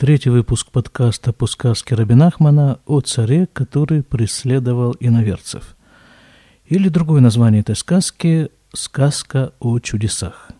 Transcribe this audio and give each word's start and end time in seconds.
Третий 0.00 0.30
выпуск 0.30 0.70
подкаста 0.70 1.34
по 1.34 1.46
сказке 1.46 1.94
Рабинахмана 1.94 2.80
о 2.86 3.02
царе, 3.02 3.46
который 3.52 4.02
преследовал 4.02 4.96
иноверцев. 4.98 5.76
Или 6.64 6.88
другое 6.88 7.20
название 7.20 7.60
этой 7.60 7.76
сказки– 7.76 8.48
«Сказка 8.72 9.52
о 9.60 9.78
чудесах». 9.78 10.52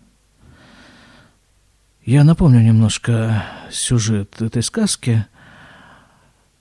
Я 2.05 2.23
напомню 2.23 2.61
немножко 2.61 3.47
сюжет 3.71 4.43
этой 4.43 4.63
сказки. 4.63 5.25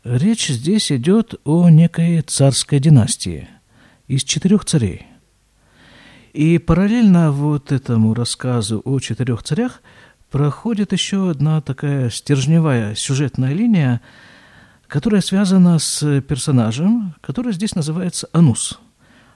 Речь 0.06 0.48
здесь 0.48 0.90
идет 0.90 1.34
о 1.44 1.68
некой 1.68 2.22
царской 2.22 2.80
династии 2.80 3.50
из 4.08 4.24
четырех 4.24 4.64
царей. 4.64 5.06
И 6.32 6.58
параллельно 6.60 7.34
вот 7.34 7.74
этому 7.74 8.14
рассказу 8.14 8.82
о 8.86 9.00
четырех 9.02 9.44
царях– 9.44 9.82
проходит 10.30 10.94
еще 10.94 11.30
одна 11.30 11.62
такая 11.62 12.10
стержневая 12.10 12.96
сюжетная 12.96 13.54
линия, 13.54 14.02
которая 14.88 15.22
связана 15.22 15.80
с 15.80 16.22
персонажем, 16.22 17.16
который 17.22 17.54
здесь 17.54 17.76
называется 17.76 18.30
Анус. 18.34 18.80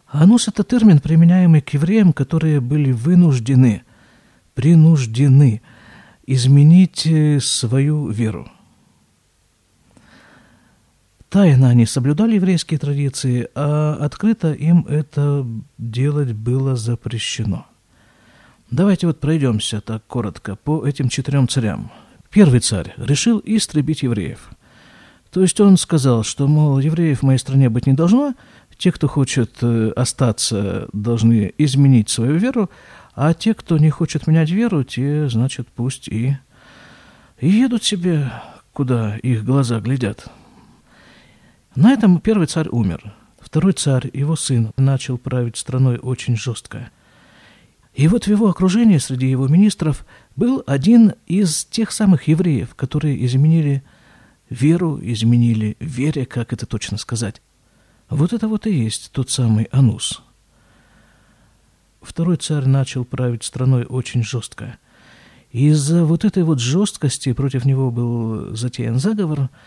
Анус– 0.08 0.48
это 0.48 0.64
термин, 0.64 1.00
применяемый 1.00 1.62
к 1.62 1.70
евреям, 1.72 2.14
которые 2.14 2.62
были 2.62 2.92
вынуждены, 2.92 3.84
принуждены 4.54 5.62
изменить 6.28 7.06
э, 7.08 7.40
свою 7.40 8.10
веру. 8.10 8.50
Тайно 11.30 11.70
они 11.70 11.88
соблюдали 11.88 12.36
еврейские 12.36 12.80
традиции, 12.80 13.50
а 13.56 13.98
открыто 14.00 14.54
им 14.54 14.86
это 14.88 15.46
делать 15.80 16.34
было 16.34 16.76
запрещено– 16.76 17.66
Давайте 18.74 19.06
вот 19.06 19.20
пройдемся 19.20 19.82
так 19.82 20.04
коротко 20.08 20.56
по 20.56 20.84
этим 20.84 21.08
четырем 21.08 21.48
царям. 21.48 21.92
Первый 22.32 22.60
царь 22.60 22.92
решил 22.98 23.40
истребить 23.46 24.02
евреев. 24.02 24.50
То 25.30 25.42
есть 25.42 25.62
он 25.62 25.78
сказал, 25.78 26.24
что, 26.24 26.48
мол, 26.48 26.80
евреев 26.80 27.20
в 27.20 27.24
моей 27.24 27.38
стране 27.38 27.70
быть 27.70 27.86
не 27.86 27.94
должно, 27.94 28.34
те, 28.76 28.92
кто 28.92 29.08
хочет 29.08 29.58
э, 29.62 29.92
остаться, 29.96 30.90
должны 30.92 31.54
изменить 31.60 32.10
свою 32.10 32.38
веру, 32.38 32.72
а 33.14 33.36
те, 33.36 33.54
кто 33.54 33.78
не 33.78 33.92
хочет 33.92 34.26
менять 34.26 34.50
веру, 34.50 34.84
те, 34.84 35.30
значит, 35.30 35.68
пусть 35.68 36.08
и, 36.08 36.36
и 37.40 37.48
едут 37.48 37.84
себе, 37.84 38.34
куда 38.74 39.18
их 39.18 39.46
глаза 39.46 39.82
глядят. 39.82 40.30
На 41.76 41.92
этом 41.94 42.20
первый 42.20 42.48
царь 42.48 42.70
умер. 42.72 43.14
Второй 43.40 43.74
царь, 43.74 44.10
его 44.12 44.36
сын, 44.36 44.72
начал 44.78 45.20
править 45.20 45.58
страной 45.58 46.00
очень 46.00 46.36
жестко– 46.36 46.90
и 47.94 48.08
вот 48.08 48.26
в 48.26 48.28
его 48.28 48.50
окружении, 48.50 48.98
среди 48.98 49.30
его 49.30 49.48
министров, 49.48 50.06
был 50.36 50.64
один 50.66 51.14
из 51.28 51.66
тех 51.66 51.92
самых 51.92 52.28
евреев, 52.28 52.74
которые 52.76 53.24
изменили 53.26 53.84
веру, 54.50 55.00
изменили 55.02 55.78
вере, 55.80 56.26
как 56.26 56.54
это 56.54 56.66
точно 56.66 56.98
сказать. 56.98 57.42
Вот 58.10 58.34
это 58.34 58.48
вот 58.48 58.66
и 58.66 58.74
есть 58.74 59.12
тот 59.12 59.30
самый 59.30 59.68
Анус. 59.72 60.22
Второй 62.02 62.38
царь 62.38 62.66
начал 62.66 63.06
править 63.06 63.44
страной 63.44 63.86
очень 63.86 64.24
жестко. 64.24 64.78
Из-за 65.52 66.04
вот 66.04 66.26
этой 66.26 66.44
вот 66.44 66.60
жесткости 66.60 67.32
против 67.32 67.64
него 67.64 67.92
был 67.92 68.56
затеян 68.56 68.98
заговор– 68.98 69.50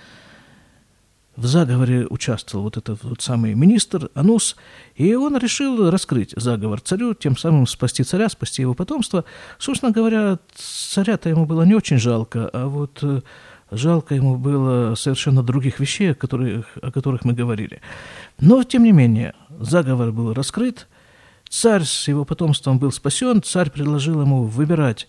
в 1.37 1.47
заговоре 1.47 2.06
участвовал 2.06 2.65
вот 2.65 2.77
этот 2.77 3.05
вот 3.05 3.20
самый 3.20 3.55
министр 3.55 4.11
Анус, 4.15 4.56
и 4.95 5.15
он 5.15 5.37
решил 5.37 5.91
раскрыть 5.91 6.33
заговор 6.37 6.81
царю, 6.81 7.15
тем 7.15 7.37
самым 7.37 7.67
спасти 7.67 8.03
царя, 8.03 8.28
спасти 8.28 8.62
его 8.62 8.75
потомство. 8.75 9.25
Собственно 9.59 9.93
говоря, 9.93 10.39
царя-то 10.55 11.28
ему 11.28 11.45
было 11.45 11.62
не 11.62 11.75
очень 11.75 11.98
жалко, 11.98 12.48
а 12.53 12.67
вот 12.67 12.98
э, 13.03 13.20
жалко 13.70 14.15
ему 14.15 14.37
было 14.37 14.95
совершенно 14.95 15.43
других 15.43 15.78
вещей, 15.78 16.12
о 16.12 16.15
которых, 16.15 16.67
о 16.81 16.91
которых 16.91 17.25
мы 17.25 17.34
говорили. 17.34 17.81
Но, 18.41 18.62
тем 18.62 18.84
не 18.84 18.93
менее, 18.93 19.34
заговор 19.61 20.12
был 20.12 20.33
раскрыт, 20.33 20.89
царь 21.49 21.84
с 21.84 22.09
его 22.09 22.25
потомством 22.25 22.78
был 22.78 22.93
спасен, 22.93 23.43
царь 23.43 23.71
предложил 23.71 24.22
ему 24.22 24.44
выбирать 24.44 25.06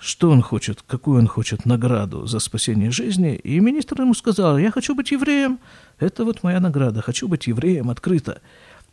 что 0.00 0.30
он 0.30 0.40
хочет, 0.40 0.82
какую 0.86 1.18
он 1.18 1.26
хочет 1.26 1.66
награду 1.66 2.26
за 2.26 2.38
спасение 2.38 2.90
жизни. 2.90 3.36
И 3.36 3.60
министр 3.60 4.00
ему 4.00 4.14
сказал, 4.14 4.58
я 4.58 4.70
хочу 4.70 4.94
быть 4.94 5.10
евреем, 5.10 5.60
это 5.98 6.24
вот 6.24 6.42
моя 6.42 6.58
награда, 6.58 7.02
хочу 7.02 7.28
быть 7.28 7.46
евреем 7.46 7.90
открыто. 7.90 8.40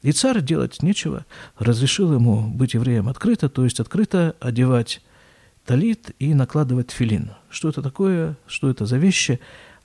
И 0.04 0.12
царь 0.12 0.42
делать 0.42 0.84
нечего, 0.84 1.26
разрешил 1.58 2.14
ему 2.14 2.50
быть 2.50 2.74
евреем 2.74 3.08
открыто, 3.08 3.50
то 3.50 3.64
есть 3.64 3.80
открыто 3.80 4.36
одевать 4.40 5.02
талит 5.66 6.12
и 6.20 6.34
накладывать 6.34 6.92
филин. 6.92 7.32
Что 7.50 7.70
это 7.70 7.82
такое, 7.82 8.36
что 8.46 8.70
это 8.70 8.86
за 8.86 8.98
вещи, 8.98 9.40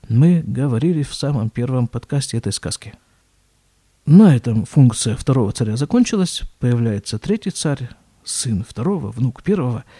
мы 0.09 0.43
говорили 0.45 1.03
в 1.03 1.15
самом 1.15 1.49
первом 1.49 1.87
подкасте 1.87 2.37
этой 2.37 2.51
сказки. 2.51 2.93
На 4.05 4.35
этом 4.35 4.65
функция 4.65 5.15
второго 5.15 5.53
царя 5.53 5.77
закончилась, 5.77 6.43
появляется 6.59 7.17
третий 7.17 7.51
царь, 7.51 7.89
сын 8.25 8.65
второго, 8.67 9.11
внук 9.11 9.41
первого– 9.41 9.85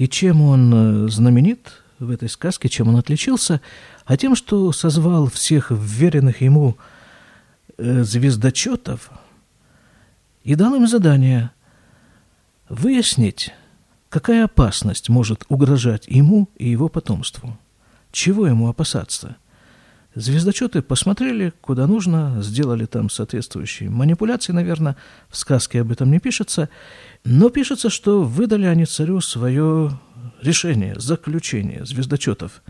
и 0.00 0.08
чем 0.08 0.40
он 0.40 0.72
э, 0.72 1.08
знаменит 1.10 1.82
в 1.98 2.10
этой 2.10 2.30
сказке, 2.30 2.70
чем 2.70 2.88
он 2.88 2.96
отличился? 2.96 3.60
А 4.06 4.16
тем, 4.16 4.34
что 4.34 4.72
созвал 4.72 5.26
всех 5.26 5.70
вверенных 5.70 6.40
ему 6.40 6.78
э, 7.76 8.02
звездочетов 8.02 9.10
и 10.42 10.54
дал 10.54 10.74
им 10.74 10.88
задание 10.88 11.50
выяснить, 12.70 13.52
какая 14.08 14.46
опасность 14.46 15.10
может 15.10 15.44
угрожать 15.50 16.06
ему 16.06 16.48
и 16.56 16.70
его 16.70 16.88
потомству. 16.88 17.58
Чего 18.10 18.46
ему 18.46 18.70
опасаться? 18.70 19.36
Звездочеты 20.20 20.82
посмотрели, 20.82 21.54
куда 21.62 21.86
нужно, 21.86 22.42
сделали 22.42 22.84
там 22.84 23.08
соответствующие 23.08 23.88
манипуляции, 23.88 24.52
наверное, 24.52 24.96
в 25.30 25.36
сказке 25.38 25.80
об 25.80 25.92
этом 25.92 26.10
не 26.10 26.18
пишется, 26.18 26.68
но 27.24 27.48
пишется, 27.48 27.88
что 27.88 28.22
выдали 28.22 28.66
они 28.66 28.84
царю 28.84 29.22
свое 29.22 29.98
решение, 30.42 30.94
заключение 31.00 31.86
звездочетов. 31.86 32.62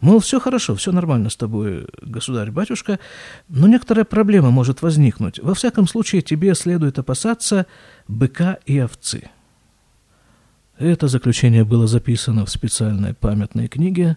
Мол, 0.00 0.18
все 0.18 0.40
хорошо, 0.40 0.74
все 0.74 0.90
нормально 0.90 1.30
с 1.30 1.36
тобой, 1.36 1.86
государь-батюшка, 2.02 2.98
но 3.48 3.68
некоторая 3.68 4.04
проблема 4.04 4.50
может 4.50 4.82
возникнуть. 4.82 5.38
Во 5.38 5.54
всяком 5.54 5.86
случае, 5.86 6.22
тебе 6.22 6.56
следует 6.56 6.98
опасаться 6.98 7.66
быка 8.08 8.58
и 8.66 8.80
овцы. 8.80 9.30
Это 10.76 11.06
заключение 11.06 11.62
было 11.62 11.86
записано 11.86 12.44
в 12.46 12.50
специальной 12.50 13.14
памятной 13.14 13.68
книге. 13.68 14.16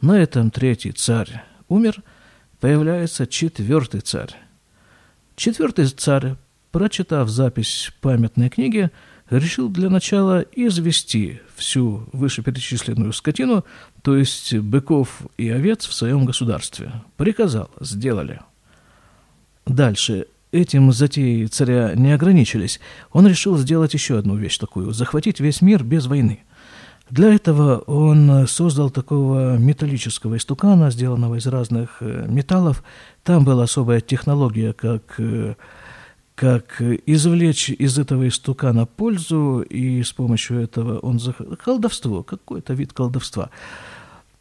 На 0.00 0.18
этом 0.18 0.50
третий 0.50 0.92
царь 0.92 1.44
умер, 1.68 2.02
появляется 2.60 3.26
четвертый 3.26 4.00
царь. 4.00 4.34
Четвертый 5.34 5.86
царь, 5.86 6.34
прочитав 6.70 7.28
запись 7.28 7.90
памятной 8.00 8.50
книги, 8.50 8.90
решил 9.30 9.68
для 9.68 9.88
начала 9.88 10.40
извести 10.40 11.40
всю 11.56 12.08
вышеперечисленную 12.12 13.12
скотину, 13.12 13.64
то 14.02 14.16
есть 14.16 14.54
быков 14.54 15.22
и 15.38 15.48
овец 15.48 15.86
в 15.86 15.94
своем 15.94 16.24
государстве. 16.24 16.92
Приказал, 17.16 17.70
сделали. 17.80 18.40
Дальше. 19.66 20.26
Этим 20.52 20.92
затеи 20.92 21.46
царя 21.46 21.94
не 21.94 22.10
ограничились. 22.10 22.80
Он 23.12 23.28
решил 23.28 23.56
сделать 23.56 23.94
еще 23.94 24.18
одну 24.18 24.34
вещь 24.34 24.58
такую– 24.58 24.92
захватить 24.92 25.38
весь 25.38 25.62
мир 25.62 25.84
без 25.84 26.06
войны. 26.06 26.40
Для 27.10 27.34
этого 27.34 27.78
он 27.78 28.46
создал 28.46 28.90
такого 28.90 29.56
металлического 29.56 30.36
истукана, 30.36 30.90
сделанного 30.90 31.36
из 31.36 31.46
разных 31.46 31.96
э, 32.00 32.26
металлов. 32.28 32.84
Там 33.24 33.44
была 33.44 33.64
особая 33.64 34.00
технология, 34.00 34.72
как 34.72 35.14
э, 35.18 35.54
как 36.40 36.80
извлечь 36.80 37.68
из 37.68 37.98
этого 37.98 38.26
истукана 38.26 38.86
пользу, 38.86 39.60
и 39.60 40.02
с 40.02 40.10
помощью 40.10 40.60
этого 40.60 40.98
он... 41.00 41.20
Колдовство, 41.62 42.22
какой-то 42.22 42.72
вид 42.72 42.94
колдовства. 42.94 43.50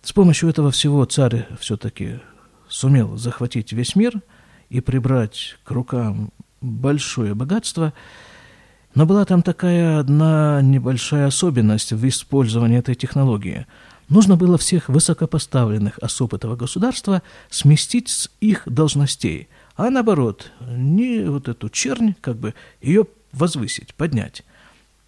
С 0.02 0.14
помощью 0.14 0.48
этого 0.48 0.72
всего 0.72 1.04
царь 1.04 1.46
все-таки 1.60 2.20
сумел 2.70 3.18
захватить 3.18 3.74
весь 3.74 3.98
мир 3.98 4.14
и 4.70 4.80
прибрать 4.80 5.58
к 5.66 5.72
рукам 5.72 6.32
большое 6.62 7.34
богатство, 7.34 7.92
но 8.96 9.06
была 9.06 9.26
там 9.26 9.42
такая 9.42 10.00
одна 10.00 10.62
небольшая 10.62 11.28
особенность 11.28 11.94
в 11.94 12.08
использовании 12.08 12.80
этой 12.80 12.96
технологии. 12.96 13.66
Нужно 14.10 14.36
было 14.36 14.58
всех 14.58 14.90
высокопоставленных 14.90 16.00
особ 16.00 16.34
этого 16.34 16.56
государства 16.56 17.22
сместить 17.50 18.10
с 18.10 18.30
их 18.40 18.64
должностей– 18.66 19.48
а 19.80 19.90
наоборот, 19.90 20.52
не 20.60 21.24
вот 21.24 21.48
эту 21.48 21.70
чернь, 21.70 22.14
как 22.20 22.36
бы 22.36 22.54
ее 22.82 23.06
возвысить, 23.32 23.96
поднять. 23.96 24.44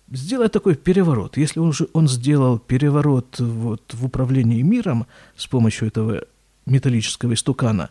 Сделать 0.09 0.53
такой 0.53 0.75
переворот. 0.75 1.35
Если 1.35 1.59
он, 1.59 1.67
уже, 1.67 1.89
он 1.91 2.07
сделал 2.07 2.57
переворот 2.57 3.37
вот 3.39 3.81
в 3.93 4.05
управлении 4.05 4.61
миром 4.61 5.07
с 5.35 5.45
помощью 5.45 5.89
этого 5.89 6.23
металлического 6.65 7.33
истукана, 7.33 7.89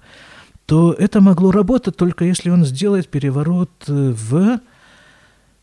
то 0.65 0.95
это 0.95 1.21
могло 1.21 1.51
работать 1.51 1.97
только 1.97 2.25
если 2.25 2.49
он 2.49 2.65
сделает 2.65 3.09
переворот 3.09 3.71
в, 3.87 4.61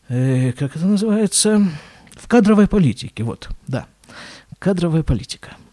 э, 0.09 0.51
как 0.53 0.75
это 0.75 0.85
называется, 0.85 1.67
в 2.15 2.27
кадровой 2.27 2.67
политике. 2.67 3.23
Вот, 3.23 3.49
да, 3.67 3.87
кадровая 4.59 5.03
политика– 5.03 5.51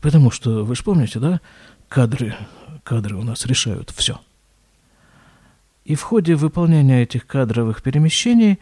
Потому 0.00 0.30
что, 0.30 0.64
вы 0.64 0.74
же 0.74 0.82
помните, 0.82 1.18
да, 1.18 1.40
кадры, 1.88 2.34
кадры 2.84 3.16
у 3.16 3.22
нас 3.22 3.46
решают 3.46 3.90
все. 3.90 4.20
И 5.84 5.94
в 5.94 6.02
ходе 6.02 6.34
выполнения 6.34 7.02
этих 7.02 7.26
кадровых 7.26 7.82
перемещений, 7.82 8.58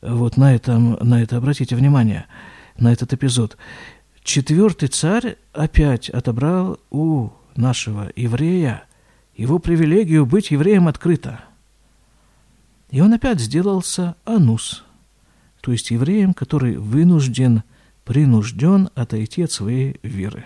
вот 0.00 0.36
на, 0.36 0.54
этом, 0.54 0.98
на 1.00 1.22
это 1.22 1.38
обратите 1.38 1.74
внимание, 1.74 2.26
на 2.78 2.92
этот 2.92 3.12
эпизод, 3.12 3.56
четвертый 4.22 4.88
царь 4.88 5.36
опять 5.52 6.08
отобрал 6.10 6.78
у 6.90 7.30
нашего 7.56 8.10
еврея 8.14 8.84
его 9.36 9.58
привилегию 9.58 10.26
быть 10.26 10.50
евреем 10.50 10.86
открыто. 10.86 11.40
И 12.94 13.00
он 13.00 13.12
опять 13.12 13.40
сделался 13.40 14.14
анус, 14.24 14.84
то 15.62 15.72
есть 15.72 15.90
евреем, 15.90 16.32
который 16.32 16.76
вынужден, 16.76 17.64
принужден 18.04 18.88
отойти 18.94 19.42
от 19.42 19.50
своей 19.50 19.98
веры. 20.04 20.44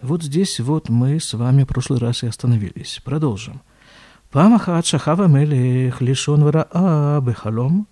Вот 0.00 0.24
здесь 0.24 0.58
вот 0.58 0.88
мы 0.88 1.20
с 1.20 1.32
вами 1.34 1.62
в 1.62 1.68
прошлый 1.68 2.00
раз 2.00 2.24
и 2.24 2.26
остановились. 2.26 3.00
Продолжим. 3.04 3.62
Памахат 4.32 4.84
шахава 4.84 5.28
мелех 5.28 6.00
лишон 6.00 6.42
вараа 6.42 7.20
бехалом 7.20 7.86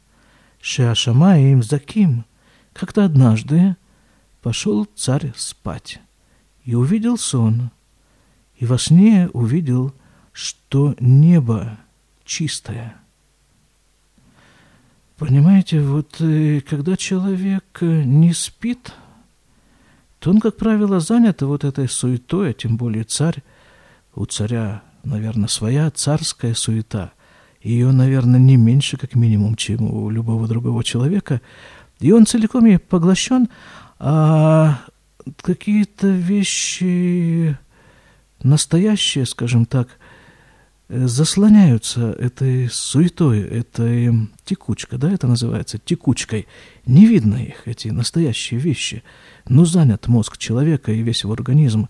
шеашамаим 0.61 1.63
заким. 1.63 2.25
Как-то 2.73 3.05
однажды 3.05 3.77
пошел 4.43 4.89
царь 4.97 5.33
спать 5.37 6.01
и 6.65 6.75
увидел 6.75 7.17
сон, 7.17 7.71
и 8.57 8.67
во 8.67 8.77
сне 8.77 9.29
увидел, 9.35 9.95
что 10.33 10.97
небо 10.99 11.79
чистое. 12.31 12.95
Понимаете, 15.19 15.81
вот 15.81 16.21
э, 16.21 16.61
когда 16.61 16.97
человек 16.97 17.65
э, 17.81 18.05
не 18.05 18.33
спит, 18.33 18.93
то 20.21 20.31
он, 20.31 20.39
как 20.39 20.57
правило, 20.57 21.01
занят 21.01 21.43
вот 21.43 21.65
этой 21.65 21.89
суетой, 21.89 22.51
а 22.51 22.53
тем 22.53 22.77
более 22.77 23.03
царь, 23.03 23.43
у 24.15 24.27
царя, 24.27 24.83
наверное, 25.03 25.49
своя 25.49 25.91
царская 25.91 26.55
суета. 26.55 27.13
Ее, 27.63 27.91
наверное, 27.91 28.39
не 28.39 28.57
меньше, 28.57 28.97
как 28.97 29.17
минимум, 29.17 29.57
чем 29.57 29.91
у 29.91 30.09
любого 30.09 30.47
другого 30.47 30.85
человека. 30.85 31.41
И 31.99 32.13
он 32.13 32.27
целиком 32.27 32.65
ей 32.65 32.79
поглощен, 32.79 33.49
а 33.99 34.79
какие-то 35.43 36.07
вещи 36.07 37.59
настоящие, 38.43 39.27
скажем 39.27 39.67
так, 39.67 39.89
заслоняются 40.91 42.11
этой 42.11 42.69
суетой, 42.69 43.43
этой 43.43 44.29
текучкой, 44.45 44.99
да, 44.99 45.11
это 45.13 45.29
называется 45.29 45.79
текучкой. 45.79 46.49
Не 46.85 47.07
видно 47.07 47.37
их, 47.37 47.63
эти 47.67 47.89
настоящие 47.89 48.59
вещи. 48.59 49.05
Но 49.49 49.65
занят 49.65 50.09
мозг 50.09 50.37
человека 50.37 50.91
и 50.91 51.03
весь 51.03 51.23
его 51.23 51.33
организм 51.33 51.89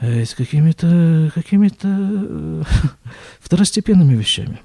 э, 0.00 0.24
с 0.24 0.34
какими-то 0.34 1.30
какими 1.32 1.70
э, 1.82 2.62
второстепенными 3.40 4.16
вещами. 4.16 4.60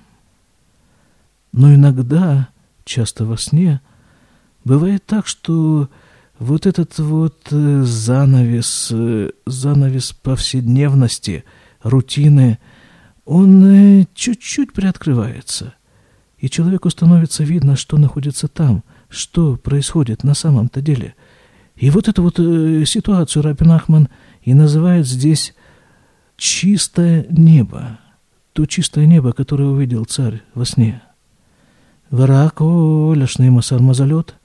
Но 1.51 1.73
иногда, 1.73 2.49
часто 2.83 3.25
во 3.25 3.37
сне, 3.37 3.79
бывает 4.63 5.05
так, 5.05 5.27
что 5.27 5.87
вот 6.39 6.65
этот 6.65 6.97
вот 6.97 7.47
э, 7.51 7.83
занавес, 7.83 8.91
занавес 9.45 10.13
повседневности, 10.13 11.43
рутины– 11.83 12.57
он 13.25 13.65
э, 13.65 14.05
чуть-чуть 14.13 14.73
приоткрывается, 14.73 15.73
и 16.37 16.49
человеку 16.49 16.89
становится 16.89 17.43
видно, 17.43 17.75
что 17.75 17.97
находится 17.97 18.47
там, 18.47 18.83
что 19.09 19.57
происходит 19.57 20.23
на 20.23 20.35
самом-то 20.35 20.81
деле. 20.81 21.15
И 21.75 21.89
вот 21.89 22.07
эту 22.07 22.21
вот 22.23 22.39
э, 22.39 22.85
ситуацию 22.85 23.43
Рабин 23.43 23.71
Ахман 23.71 24.09
и 24.43 24.53
называет 24.53 25.07
здесь 25.07 25.55
«чистое 26.37 27.25
небо», 27.29 27.99
то 28.53 28.65
чистое 28.65 29.05
небо, 29.05 29.33
которое 29.33 29.65
увидел 29.65 30.05
царь 30.05 30.41
во 30.53 30.65
сне. 30.65 31.01
Варако 32.09 33.13
ляшный 33.13 33.49
масар 33.49 33.81
мазалет, 33.81 34.35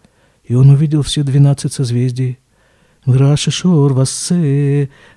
и 0.42 0.54
он 0.54 0.70
увидел 0.70 1.02
все 1.02 1.22
двенадцать 1.22 1.74
созвездий, 1.74 2.38
ורעש 3.07 3.49
שור 3.49 3.97
ושה 3.97 4.35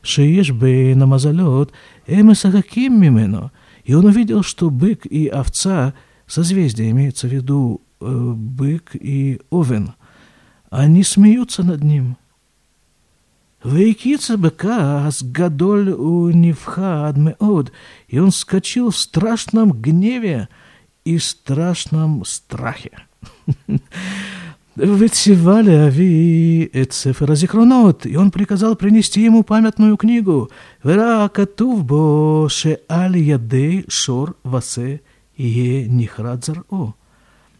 שיש 0.02 0.50
בין 0.50 1.02
המזלות, 1.02 1.72
הם 2.08 2.30
משחקים 2.30 3.00
ממנו. 3.00 3.48
И 3.88 3.94
он 3.94 4.04
увидел, 4.04 4.42
что 4.42 4.68
бык 4.68 5.06
и 5.06 5.28
овца, 5.28 5.94
созвездие 6.26 6.90
имеется 6.90 7.26
в 7.26 7.32
виду 7.32 7.80
э, 8.00 8.32
бык 8.36 8.90
и 8.94 9.40
овен, 9.48 9.94
они 10.68 11.02
смеются 11.02 11.62
над 11.62 11.82
ним. 11.82 12.18
Вейкица 13.64 14.36
быка 14.36 15.10
с 15.10 15.22
гадоль 15.22 15.90
у 15.90 16.28
невхад 16.28 17.16
меод, 17.16 17.72
и 18.08 18.18
он 18.18 18.30
скочил 18.30 18.90
в 18.90 18.96
страшном 18.98 19.72
гневе 19.72 20.48
и 21.06 21.18
страшном 21.18 22.26
страхе. 22.26 22.98
Вецивали 24.75 25.69
Ави 25.69 26.67
Эцефера 26.73 27.35
Зихронот, 27.35 28.07
и 28.07 28.15
он 28.15 28.31
приказал 28.31 28.75
принести 28.75 29.21
ему 29.21 29.43
памятную 29.43 29.97
книгу. 29.97 30.49
Вера 30.83 31.29
Катувбо 31.29 32.49
Ше 32.49 32.79
Аль 32.89 33.17
Ядей 33.17 33.85
Шор 33.87 34.35
Васе 34.43 35.01
Е 35.37 35.87
Нихрадзар 35.87 36.63
О. 36.71 36.95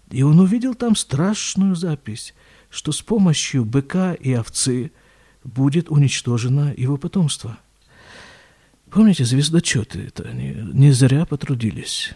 И 0.10 0.24
он 0.24 0.40
увидел 0.40 0.74
там 0.74 0.96
страшную 0.96 1.76
запись, 1.76 2.34
что 2.72 2.92
с 2.92 3.04
помощью 3.04 3.64
быка 3.64 4.14
и 4.14 4.34
овцы 4.34 4.92
будет 5.44 5.92
уничтожено 5.92 6.74
его 6.76 6.98
потомство. 6.98 7.60
Помните, 8.90 9.24
звездочеты 9.24 10.00
это 10.08 10.24
они 10.24 10.56
не 10.74 10.92
зря 10.92 11.26
потрудились. 11.26 12.14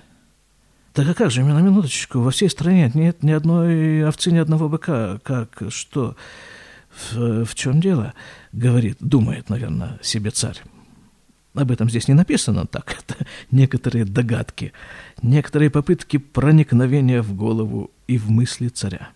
Так 0.97 1.07
а 1.09 1.13
как 1.13 1.29
же, 1.29 1.43
на 1.43 1.61
минуточку, 1.61 2.21
во 2.21 2.31
всей 2.31 2.49
стране 2.49 2.89
нет 2.95 3.21
ни 3.21 3.29
одной 3.29 4.03
овцы, 4.03 4.31
ни 4.31 4.39
одного 4.39 4.67
быка. 4.67 5.19
Как, 5.23 5.61
что, 5.69 6.15
в, 7.11 7.45
в 7.45 7.53
чем 7.53 7.79
дело? 7.79 8.15
Говорит, 8.51 8.97
думает, 8.99 9.47
наверное, 9.47 9.99
себе 10.01 10.31
царь. 10.31 10.59
Об 11.53 11.69
этом 11.69 11.87
здесь 11.87 12.07
не 12.07 12.15
написано 12.15 12.65
так. 12.65 12.97
Это 13.07 13.27
некоторые 13.51 14.05
догадки, 14.05 14.73
некоторые 15.21 15.69
попытки 15.69 16.17
проникновения 16.17 17.21
в 17.21 17.35
голову 17.35 17.91
и 18.07 18.17
в 18.17 18.31
мысли 18.31 18.67
царя. 18.67 19.09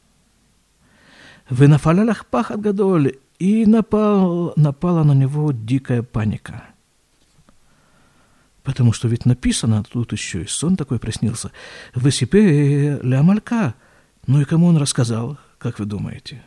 Вы 1.50 1.68
нафалялах 1.68 2.28
пахат 2.28 2.62
гадоль, 2.62 3.13
и 3.39 3.66
напал, 3.66 4.54
напала 4.56 5.04
на 5.04 5.14
него 5.14 5.52
дикая 5.52 6.04
паника– 6.04 6.66
Потому 8.71 8.94
что 8.94 9.09
ведь 9.09 9.25
написано, 9.25 9.83
тут 9.83 10.13
еще 10.13 10.44
и 10.44 10.47
сон 10.47 10.78
такой 10.78 10.97
приснился. 10.97 11.51
«Высипе 11.94 13.01
ля 13.04 13.21
малька». 13.21 13.75
Ну 14.28 14.40
и 14.40 14.45
кому 14.45 14.68
он 14.68 14.78
рассказал, 14.78 15.37
как 15.57 15.78
вы 15.80 15.85
думаете? 15.85 16.42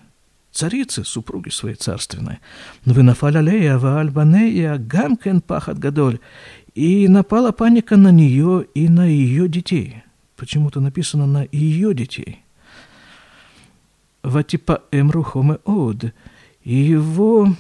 Царицы, 0.51 1.05
супруги 1.05 1.51
своей 1.51 1.75
царственной. 1.77 2.39
«Вы 2.87 3.03
нафалялея 3.03 3.77
ва 3.77 4.01
альбанея 4.01 4.79
гамкен 4.79 5.43
пахат 5.43 5.79
гадоль». 5.79 6.19
И 6.75 7.09
напала 7.09 7.53
паника 7.53 7.99
на 7.99 8.11
нее 8.11 8.67
и 8.75 8.89
на 8.89 9.05
ее 9.05 9.47
детей. 9.47 10.03
Почему-то 10.37 10.81
написано 10.81 11.27
на 11.27 11.47
ее 11.53 11.93
детей. 11.93 12.43
Ватипа 14.23 14.83
эмру 14.91 15.23
хоме 15.23 15.59
од. 15.67 16.07
Его... 16.63 17.55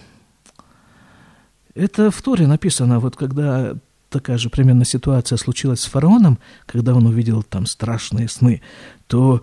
Это 1.75 2.11
в 2.11 2.23
Торе 2.23 2.47
написано, 2.47 2.99
вот 2.99 3.14
когда 3.14 3.76
такая 4.14 4.38
же 4.38 4.49
примерно 4.49 4.85
ситуация 4.85 5.37
случилась 5.37 5.80
с 5.80 5.87
фараоном, 5.87 6.38
когда 6.66 6.94
он 6.94 7.04
увидел 7.06 7.42
там 7.42 7.66
страшные 7.66 8.28
сны, 8.28 8.62
то 9.09 9.42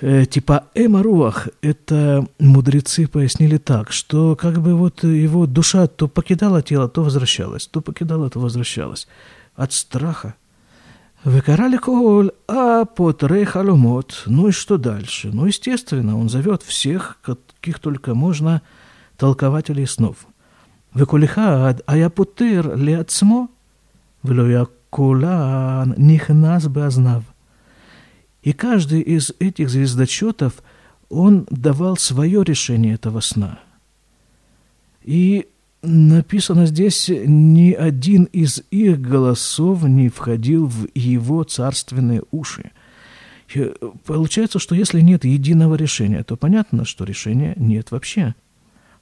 э, 0.00 0.24
типа 0.26 0.64
Эмаруах, 0.74 1.48
это 1.62 2.26
мудрецы 2.40 3.06
пояснили 3.06 3.58
так, 3.58 3.92
что 3.92 4.34
как 4.34 4.60
бы 4.60 4.74
вот 4.74 5.04
его 5.04 5.46
душа 5.46 5.86
то 5.86 6.08
покидала 6.08 6.62
тело, 6.62 6.88
то 6.88 7.04
возвращалась, 7.04 7.68
то 7.68 7.80
покидала, 7.80 8.28
то 8.28 8.40
возвращалась. 8.40 9.06
От 9.54 9.72
страха. 9.72 10.34
Выкарали 11.22 11.76
коль, 11.76 12.32
а 12.48 12.84
под 12.84 13.22
рейхалумот. 13.22 14.24
Ну 14.26 14.48
и 14.48 14.50
что 14.50 14.78
дальше? 14.78 15.30
Ну, 15.32 15.46
естественно, 15.46 16.18
он 16.18 16.28
зовет 16.28 16.62
всех, 16.62 17.18
каких 17.22 17.78
только 17.78 18.14
можно, 18.14 18.62
толкователей 19.16 19.86
снов. 19.86 20.16
Выкулихад, 20.92 21.82
а 21.86 21.96
я 21.96 22.10
путыр 22.10 22.76
ли 22.76 22.94
отсмо? 22.94 23.48
Влюякулан 24.22 25.94
нихнас 25.96 26.66
базнав. 26.68 27.24
И 28.42 28.52
каждый 28.52 29.00
из 29.00 29.32
этих 29.38 29.68
звездочетов, 29.68 30.62
он 31.08 31.46
давал 31.50 31.96
свое 31.96 32.44
решение 32.44 32.94
этого 32.94 33.20
сна. 33.20 33.60
И 35.02 35.46
написано 35.82 36.66
здесь, 36.66 37.08
ни 37.08 37.72
один 37.72 38.24
из 38.24 38.62
их 38.70 39.00
голосов 39.00 39.82
не 39.84 40.08
входил 40.08 40.66
в 40.66 40.86
его 40.94 41.44
царственные 41.44 42.22
уши. 42.30 42.70
И 43.54 43.72
получается, 44.04 44.58
что 44.58 44.74
если 44.74 45.00
нет 45.00 45.24
единого 45.24 45.74
решения, 45.74 46.22
то 46.22 46.36
понятно, 46.36 46.84
что 46.84 47.04
решения 47.04 47.54
нет 47.56 47.90
вообще. 47.90 48.34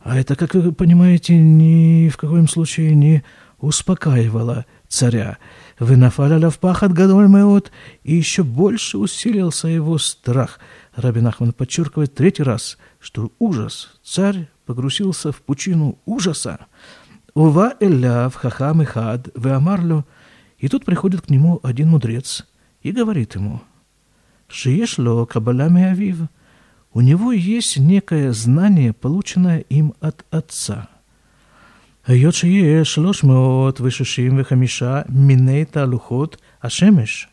А 0.00 0.16
это, 0.16 0.36
как 0.36 0.54
вы 0.54 0.72
понимаете, 0.72 1.36
ни 1.36 2.08
в 2.08 2.16
каком 2.16 2.46
случае 2.46 2.94
не 2.94 3.24
успокаивало 3.58 4.66
царя. 4.88 5.38
Вынафаляля 5.78 6.50
в 6.50 6.58
пахот 6.58 6.92
гадоль 6.92 7.28
меот, 7.28 7.70
и 8.02 8.14
еще 8.14 8.42
больше 8.42 8.98
усилился 8.98 9.68
его 9.68 9.98
страх. 9.98 10.58
Рабин 10.94 11.26
Ахман 11.26 11.52
подчеркивает 11.52 12.14
третий 12.14 12.42
раз, 12.42 12.78
что 12.98 13.32
ужас, 13.38 13.98
царь 14.02 14.48
погрузился 14.64 15.32
в 15.32 15.42
пучину 15.42 15.98
ужаса. 16.06 16.66
Ува 17.34 17.74
эляв 17.80 18.34
хахам 18.34 18.82
и 18.82 18.84
хад, 18.84 19.28
вы 19.34 19.50
амарлю. 19.50 20.06
И 20.58 20.68
тут 20.68 20.84
приходит 20.84 21.22
к 21.22 21.30
нему 21.30 21.60
один 21.62 21.90
мудрец 21.90 22.46
и 22.82 22.92
говорит 22.92 23.34
ему, 23.34 23.60
«Шиешло 24.48 25.26
кабалями 25.26 25.82
авив». 25.82 26.28
У 26.92 27.02
него 27.02 27.32
есть 27.32 27.76
некое 27.76 28.32
знание, 28.32 28.94
полученное 28.94 29.58
им 29.58 29.92
от 30.00 30.24
отца. 30.30 30.88
היות 32.05 32.33
שיש 32.33 32.93
365 32.93 34.83
מיני 35.09 35.65
תהלוכות 35.65 36.37
השמש. 36.63 37.27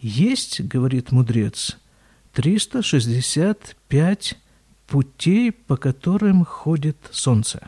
Есть, 0.00 0.60
говорит 0.68 1.12
мудрец, 1.12 1.76
365 2.34 4.34
путей, 4.86 5.50
по 5.50 5.76
которым 5.76 6.44
ходит 6.44 7.08
солнце. 7.12 7.58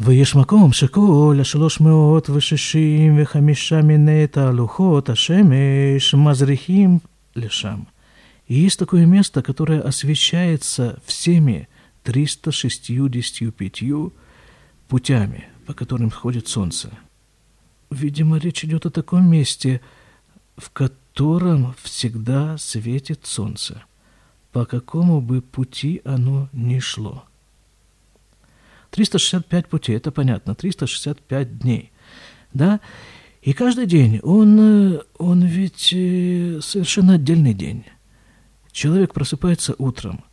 ויש 0.00 0.36
מקום 0.36 0.72
שכל 0.72 1.38
השלוש 1.40 1.80
מאות 1.80 2.30
ושישים 2.30 3.22
וחמישה 3.22 3.82
מיני 3.82 4.26
תהלוכות 4.26 5.08
השמש 5.08 6.14
מזריחים 6.14 6.98
לשם. 7.36 7.80
И 8.48 8.54
есть 8.54 8.78
такое 8.78 9.06
место, 9.06 9.42
которое 9.42 9.80
освещается 9.80 11.00
всеми 11.04 11.68
365 12.04 14.12
путями, 14.91 15.47
по 15.65 15.73
которым 15.73 16.09
ходит 16.09 16.49
солнце. 16.49 16.89
Видимо, 17.89 18.37
речь 18.39 18.65
идет 18.65 18.85
о 18.85 18.89
таком 18.89 19.25
месте, 19.25 19.79
в 20.57 20.69
котором 20.69 21.73
всегда 21.81 22.57
светит 22.57 23.25
солнце, 23.25 23.83
по 24.51 24.65
какому 24.65 25.21
бы 25.21 25.41
пути 25.41 26.01
оно 26.03 26.49
ни 26.51 26.79
шло. 26.79 27.23
365 28.89 29.67
путей, 29.69 29.95
это 29.95 30.11
понятно, 30.11 30.55
365 30.55 31.59
дней, 31.59 31.93
да? 32.51 32.81
И 33.43 33.53
каждый 33.53 33.85
день, 33.85 34.19
он, 34.23 35.03
он 35.17 35.45
ведь 35.45 35.93
э, 35.93 36.59
совершенно 36.61 37.13
отдельный 37.13 37.53
день. 37.53 37.85
Человек 38.73 39.13
просыпается 39.13 39.73
утром, 39.77 40.25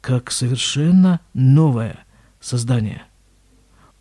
как 0.00 0.32
совершенно 0.32 1.20
новое 1.32 2.04
создание. 2.40 3.04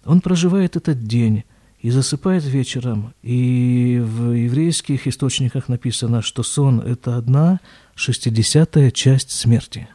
Он 0.06 0.22
проживает 0.22 0.76
этот 0.76 1.04
день 1.04 1.44
и 1.80 1.90
засыпает 1.90 2.44
вечером. 2.44 3.14
И 3.22 4.00
в 4.02 4.32
еврейских 4.32 5.08
источниках 5.08 5.68
написано, 5.68 6.22
что 6.22 6.44
сон– 6.44 6.80
это 6.86 7.18
одна 7.18 7.60
шестидесятая 7.96 8.92
часть 8.92 9.32
смерти. 9.32 9.88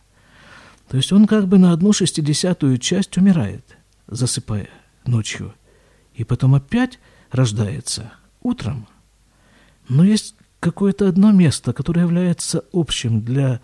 То 0.88 0.96
есть 0.96 1.12
он 1.12 1.26
как 1.26 1.48
бы 1.48 1.58
на 1.58 1.72
одну 1.72 1.92
шестидесятую 1.92 2.78
часть 2.78 3.16
умирает, 3.18 3.76
засыпая 4.06 4.68
ночью. 5.04 5.54
И 6.14 6.24
потом 6.24 6.54
опять 6.54 6.98
рождается 7.30 8.12
утром. 8.42 8.86
Но 9.88 10.04
есть 10.04 10.34
какое-то 10.60 11.08
одно 11.08 11.32
место, 11.32 11.72
которое 11.72 12.02
является 12.02 12.64
общим 12.72 13.22
для 13.22 13.60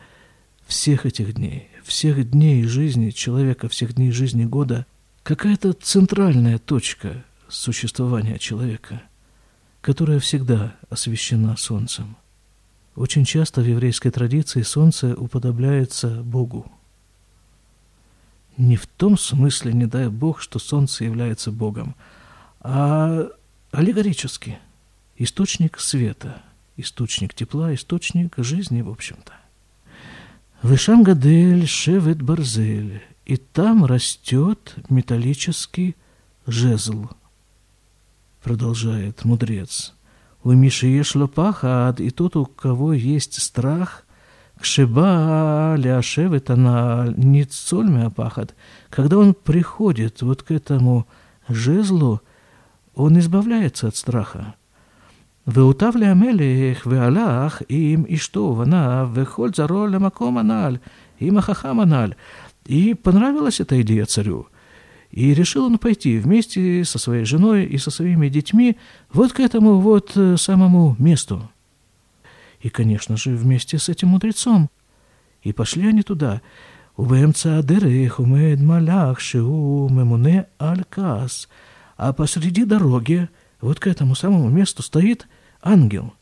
всех 0.67 1.07
этих 1.07 1.35
дней, 1.35 1.69
всех 1.83 2.31
дней 2.31 2.65
жизни 2.65 3.11
человека, 3.11 3.69
всех 3.69 3.95
дней 3.95 4.11
жизни 4.11 4.45
года, 4.45 4.87
какая-то 5.25 5.73
центральная 5.73 6.59
точка 6.59 7.25
существования 7.49 8.39
человека, 8.39 9.03
которая 9.81 10.21
всегда 10.21 10.77
освещена 10.91 11.57
солнцем. 11.57 12.17
Очень 12.95 13.25
часто 13.25 13.63
в 13.63 13.67
еврейской 13.67 14.11
традиции 14.11 14.63
солнце 14.63 15.17
уподобляется 15.17 16.23
Богу. 16.23 16.71
Не 18.57 18.77
в 18.77 18.87
том 18.87 19.19
смысле, 19.19 19.73
не 19.73 19.87
дай 19.87 20.09
Бог, 20.09 20.41
что 20.41 20.59
солнце 20.59 21.05
является 21.05 21.51
Богом, 21.51 21.97
а 22.61 23.29
аллегорически. 23.73 24.59
Источник 25.17 25.81
света, 25.81 26.43
источник 26.77 27.35
тепла, 27.35 27.75
источник 27.75 28.35
жизни, 28.37 28.83
в 28.83 28.91
общем-то. 28.91 29.33
Вышам 30.63 31.03
Гадель 31.03 31.67
Шевет 31.67 32.23
Барзель, 32.23 33.03
и 33.26 33.38
там 33.38 33.86
растет 33.86 34.76
металлический 34.90 35.96
жезл, 36.48 37.08
продолжает 38.44 39.26
мудрец. 39.26 39.94
У 40.44 40.52
Миши 40.52 40.88
ешло 40.88 41.28
пахад, 41.28 42.00
и 42.00 42.10
тот, 42.10 42.36
у 42.36 42.46
кого 42.46 42.94
есть 42.94 43.42
страх, 43.42 44.04
кшеба 44.60 45.76
ляшевет 45.78 46.50
она 46.50 47.14
не 47.16 47.44
цольмя 47.44 48.10
пахад, 48.10 48.56
когда 48.90 49.18
он 49.18 49.34
приходит 49.34 50.22
вот 50.22 50.44
к 50.44 50.52
этому 50.52 51.08
жезлу, 51.48 52.22
он 52.96 53.20
избавляется 53.20 53.88
от 53.88 53.96
страха. 53.96 54.56
והוטב 55.48 55.92
להמלך 55.96 56.88
והלך 56.88 57.62
עם 57.70 58.04
אשתו 58.14 58.40
ובניו 58.40 59.10
וכל 59.14 59.50
זרוע 59.54 59.88
למקום 59.88 60.38
הנ"ל, 60.38 60.78
עם 61.20 61.38
החכם 61.38 61.80
הנ"ל. 61.80 62.12
И 62.67 62.95
понравилась 62.95 63.61
эта 63.61 63.81
идея 63.83 64.07
царю. 64.07 64.49
И 65.11 65.33
решил 65.33 65.67
он 65.67 65.79
пойти 65.79 66.19
вместе 66.19 66.85
со 66.85 66.99
своей 66.99 67.25
женой 67.25 67.65
и 67.67 67.79
со 67.79 67.91
своими 67.91 68.29
детьми 68.29 68.77
вот 69.13 69.33
к 69.33 69.41
этому 69.41 69.79
вот 69.79 70.13
э, 70.17 70.37
самому 70.37 70.97
месту. 70.99 71.49
И, 72.61 72.69
конечно 72.69 73.17
же, 73.17 73.37
вместе 73.37 73.79
с 73.79 73.89
этим 73.89 74.09
мудрецом. 74.09 74.71
И 75.43 75.53
пошли 75.53 75.87
они 75.87 76.03
туда. 76.03 76.41
Убемца 76.97 77.63
дерых 77.63 78.19
умед 78.19 78.61
малях 78.61 79.21
шиу 79.21 79.89
мемуне 79.89 80.47
алькас. 80.59 81.49
А 81.97 82.13
посреди 82.13 82.65
дороги, 82.65 83.29
вот 83.61 83.79
к 83.79 83.87
этому 83.87 84.15
самому 84.15 84.49
месту, 84.49 84.83
стоит 84.83 85.29
ангел, 85.63 86.13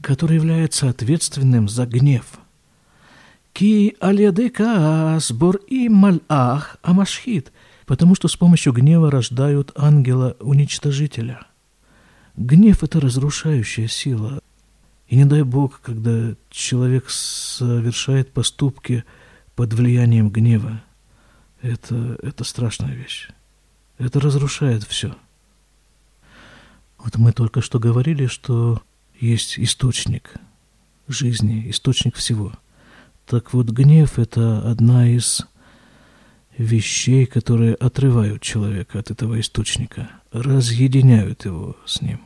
который 0.00 0.36
является 0.36 0.88
ответственным 0.88 1.68
за 1.68 1.86
гнев– 1.86 2.24
Ки 3.62 3.94
алядека 4.00 5.18
сбор 5.20 5.54
и 5.68 5.88
мальах 5.88 6.78
амашхит, 6.82 7.52
потому 7.86 8.16
что 8.16 8.26
с 8.26 8.34
помощью 8.34 8.72
гнева 8.72 9.08
рождают 9.08 9.70
ангела-уничтожителя. 9.76 11.46
Гнев– 12.36 12.82
это 12.82 12.98
разрушающая 12.98 13.86
сила. 13.86 14.40
И 15.06 15.14
не 15.14 15.26
дай 15.26 15.42
Бог, 15.42 15.80
когда 15.80 16.34
человек 16.50 17.08
совершает 17.08 18.32
поступки 18.32 19.04
под 19.54 19.74
влиянием 19.74 20.30
гнева. 20.30 20.82
Это, 21.60 22.18
это 22.20 22.42
страшная 22.42 22.96
вещь. 22.96 23.28
Это 23.96 24.18
разрушает 24.18 24.82
все. 24.82 25.14
Вот 26.98 27.16
мы 27.16 27.30
только 27.30 27.60
что 27.60 27.78
говорили, 27.78 28.26
что 28.26 28.82
есть 29.20 29.56
источник 29.56 30.34
жизни, 31.06 31.70
источник 31.70 32.16
всего. 32.16 32.54
Так 33.26 33.52
вот, 33.52 33.70
гнев— 33.70 34.18
это 34.18 34.58
одна 34.70 35.08
из 35.08 35.46
вещей, 36.58 37.26
которые 37.26 37.74
отрывают 37.74 38.42
человека 38.42 38.98
от 38.98 39.10
этого 39.10 39.40
источника, 39.40 40.10
разъединяют 40.32 41.44
его 41.44 41.76
с 41.86 42.00
ним. 42.02 42.20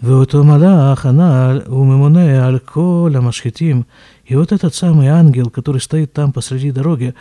И 0.00 0.06
вот 0.06 0.34
этот 4.52 4.74
самый 4.74 5.06
ангел, 5.08 5.50
который 5.50 5.80
стоит 5.80 6.12
там 6.12 6.32
посреди 6.32 6.72
дороги, 6.72 7.14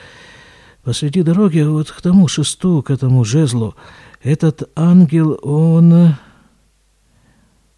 посреди 0.84 1.22
дороги 1.22 1.62
вот 1.62 1.92
к 1.92 2.02
тому 2.02 2.28
шесту, 2.28 2.82
к 2.82 2.90
этому 2.90 3.24
жезлу, 3.24 3.76
этот 4.24 4.70
ангел, 4.76 5.40
он, 5.44 6.16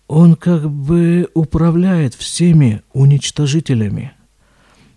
он 0.08 0.36
как 0.36 0.70
бы 0.70 1.30
управляет 1.34 2.14
всеми 2.16 2.82
уничтожителями– 2.94 4.14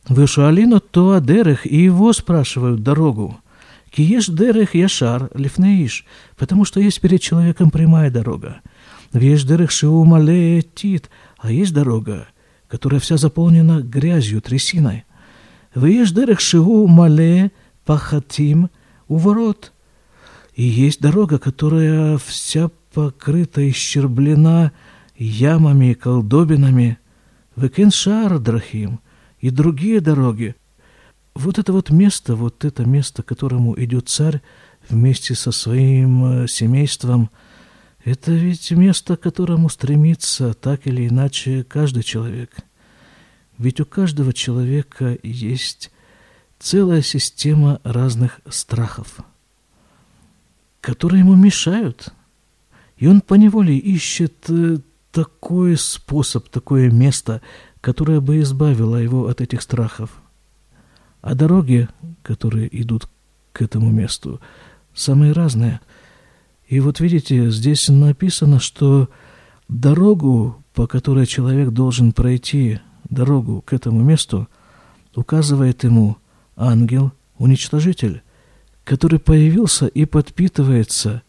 Вышуалину 0.08 0.80
то 0.80 1.12
адерех, 1.12 1.66
и 1.66 1.82
его 1.82 2.12
спрашивают 2.12 2.82
дорогу. 2.82 3.38
Киеш 3.90 4.26
дерех 4.26 4.74
яшар 4.74 5.30
лифнеиш, 5.34 6.04
потому 6.36 6.64
что 6.64 6.80
есть 6.80 7.00
перед 7.00 7.20
человеком 7.20 7.70
прямая 7.70 8.10
дорога. 8.10 8.60
Веш 9.12 9.44
дерех 9.44 9.70
шиумале 9.70 10.62
тит, 10.62 11.10
а 11.38 11.50
есть 11.50 11.72
дорога, 11.72 12.28
которая 12.68 13.00
вся 13.00 13.16
заполнена 13.16 13.80
грязью, 13.80 14.40
трясиной. 14.40 15.04
Веш 15.74 16.12
дерех 16.12 16.40
шиумале 16.40 17.52
пахатим 17.84 18.70
у 19.08 19.16
ворот. 19.16 19.72
И 20.54 20.62
есть 20.62 21.00
дорога, 21.00 21.38
которая 21.38 22.18
вся 22.18 22.70
покрыта, 22.92 23.68
исчерблена, 23.70 24.72
ямами 25.16 25.92
и 25.92 25.94
колдобинами, 25.94 26.98
Векеншар 27.56 28.38
Драхим 28.38 29.00
и 29.40 29.50
другие 29.50 30.00
дороги. 30.00 30.54
вот 31.34 31.58
это 31.58 31.72
вот 31.72 31.90
место, 31.90 32.34
вот 32.34 32.64
это 32.64 32.84
место, 32.84 33.22
к 33.22 33.26
которому 33.26 33.78
идет 33.80 34.08
царь 34.08 34.40
вместе 34.88 35.34
со 35.34 35.52
своим 35.52 36.24
э, 36.24 36.48
семейством, 36.48 37.30
это 38.04 38.32
ведь 38.32 38.70
место, 38.70 39.16
к 39.16 39.20
которому 39.20 39.68
стремится 39.68 40.54
так 40.54 40.86
или 40.86 41.06
иначе 41.06 41.64
каждый 41.64 42.02
человек. 42.02 42.50
Ведь 43.58 43.80
у 43.80 43.84
каждого 43.84 44.32
человека 44.32 45.18
есть 45.22 45.90
целая 46.58 47.02
система 47.02 47.80
разных 47.84 48.40
страхов, 48.48 49.18
которые 50.80 51.20
ему 51.20 51.34
мешают. 51.34 52.12
И 52.96 53.06
он 53.06 53.20
поневоле 53.20 53.76
ищет 53.76 54.48
э, 54.48 54.78
такой 55.12 55.76
способ, 55.76 56.48
такое 56.48 56.90
место, 56.90 57.42
которое 57.88 58.20
бы 58.20 58.40
избавило 58.40 58.96
его 58.96 59.28
от 59.28 59.40
этих 59.40 59.62
страхов. 59.62 60.10
А 61.22 61.34
дороги, 61.34 61.88
которые 62.22 62.68
идут 62.82 63.08
к 63.54 63.62
этому 63.62 63.90
месту, 63.90 64.42
самые 64.92 65.32
разные. 65.32 65.80
И 66.66 66.80
вот 66.80 67.00
видите, 67.00 67.50
здесь 67.50 67.88
написано, 67.88 68.60
что 68.60 69.08
дорогу, 69.70 70.62
по 70.74 70.86
которой 70.86 71.24
человек 71.24 71.70
должен 71.70 72.12
пройти, 72.12 72.80
дорогу 73.08 73.62
к 73.62 73.72
этому 73.72 74.02
месту, 74.02 74.48
указывает 75.14 75.82
ему 75.82 76.18
ангел-уничтожитель, 76.56 78.20
который 78.84 79.18
появился 79.18 79.86
и 79.86 80.04
подпитывается 80.04 81.22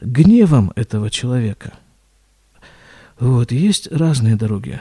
гневом 0.00 0.72
этого 0.74 1.10
человека. 1.10 1.74
Вот, 3.20 3.52
есть 3.52 3.92
разные 3.92 4.36
дороги 4.36 4.80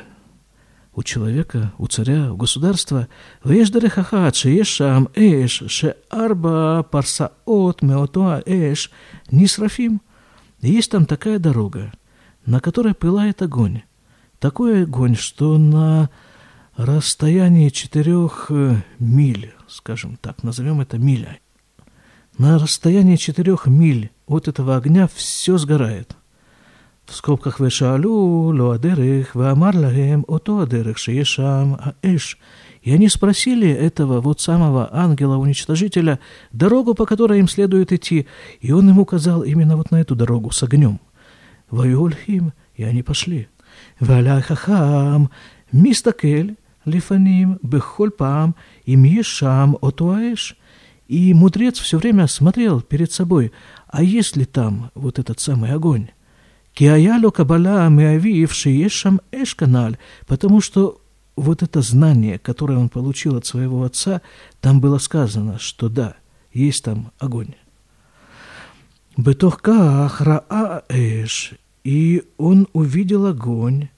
у 0.97 1.03
человека, 1.03 1.73
у 1.77 1.85
царя, 1.85 2.33
у 2.33 2.35
государства. 2.35 3.07
Вешдаре 3.43 3.87
хаха, 3.87 4.33
шеешам, 4.33 5.09
эш, 5.13 5.61
ше 5.67 5.95
арба, 6.09 6.81
парсаот, 6.81 7.83
меотоа, 7.83 8.41
эш, 8.47 8.89
нисрафим. 9.29 10.01
Есть 10.59 10.89
там 10.89 11.05
такая 11.05 11.37
дорога, 11.37 11.93
на 12.47 12.59
которой 12.59 12.95
пылает 12.95 13.43
огонь. 13.43 13.83
Такой 14.39 14.85
огонь, 14.85 15.15
что 15.15 15.59
на 15.59 16.09
расстоянии 16.75 17.69
четырех 17.69 18.47
э, 18.49 18.81
миль, 18.97 19.53
скажем 19.67 20.17
так, 20.17 20.41
назовем 20.41 20.81
это 20.81 20.97
миля, 20.97 21.37
на 22.39 22.57
расстоянии 22.57 23.17
четырех 23.17 23.67
миль 23.67 24.09
от 24.25 24.47
этого 24.47 24.75
огня 24.75 25.07
все 25.13 25.59
сгорает– 25.59 26.15
в 27.07 27.15
скобках 27.15 27.59
«Вешаалу 27.59 28.53
ло 28.53 28.75
адерех, 28.75 29.33
ваамар 29.33 29.75
лагем 29.75 30.25
ото 30.27 30.59
аэш». 30.61 32.37
И 32.81 32.93
они 32.93 33.09
спросили 33.09 33.69
этого 33.69 34.21
вот 34.21 34.39
самого 34.39 34.89
ангела-уничтожителя 34.93 36.19
дорогу, 36.51 36.93
по 36.93 37.05
которой 37.05 37.39
им 37.39 37.47
следует 37.47 37.91
идти, 37.91 38.27
и 38.61 38.71
он 38.71 38.89
им 38.89 38.99
указал 38.99 39.43
именно 39.43 39.77
вот 39.77 39.91
на 39.91 40.01
эту 40.01 40.15
дорогу 40.15 40.51
с 40.51 40.63
огнем. 40.63 40.99
Ваюльхим, 41.69 42.53
и 42.75 42.83
они 42.83 43.03
пошли. 43.03 43.47
Валя 43.99 44.41
хахам, 44.41 45.31
мистакель, 45.71 46.55
лифаним, 46.85 47.59
бехоль 47.61 48.11
пам, 48.11 48.55
им 48.85 49.03
ешам 49.03 49.77
отуаэш. 49.81 50.57
И 51.07 51.33
мудрец 51.33 51.79
все 51.79 51.97
время 51.97 52.27
смотрел 52.27 52.81
перед 52.81 53.11
собой, 53.11 53.53
а 53.87 54.03
есть 54.03 54.35
ли 54.35 54.45
там 54.45 54.91
вот 54.93 55.19
этот 55.19 55.39
самый 55.39 55.71
огонь? 55.71 56.09
Киаялю 56.77 57.31
Кабала 57.31 57.89
Миавиев 57.89 58.53
Шиешам 58.53 59.19
Эшканаль, 59.31 59.97
потому 60.27 60.61
что 60.61 61.01
вот 61.35 61.63
это 61.63 61.81
знание, 61.81 62.37
которое 62.37 62.77
он 62.77 62.89
получил 62.89 63.35
от 63.35 63.47
своего 63.47 63.81
отца, 63.83 64.21
там 64.61 64.79
было 64.79 64.99
сказано, 64.99 65.57
что 65.57 65.89
да, 65.89 66.17
есть 66.53 66.83
там 66.83 67.11
огонь. 67.17 67.55
Бетохка 69.17 70.05
Ахраа 70.05 70.83
Эш, 70.87 71.53
и 71.83 72.21
он 72.37 72.67
увидел 72.73 73.25
огонь, 73.25 73.89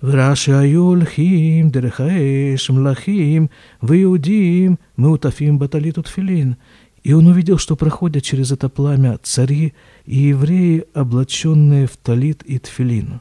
Враши 0.00 0.50
аюльхим, 0.50 1.70
дерхаэш, 1.70 2.70
млахим, 2.70 3.50
выудим, 3.80 4.80
мы 4.96 5.12
утафим 5.12 5.58
баталитут 5.58 6.08
филин. 6.08 6.56
И 7.04 7.12
он 7.12 7.28
увидел, 7.28 7.56
что 7.56 7.76
проходят 7.76 8.24
через 8.24 8.50
это 8.50 8.68
пламя 8.68 9.18
цари, 9.22 9.74
и 10.07 10.15
евреи, 10.15 10.85
облаченные 10.93 11.87
в 11.87 11.97
талит 11.97 12.43
и 12.43 12.59
тфилин. 12.59 13.19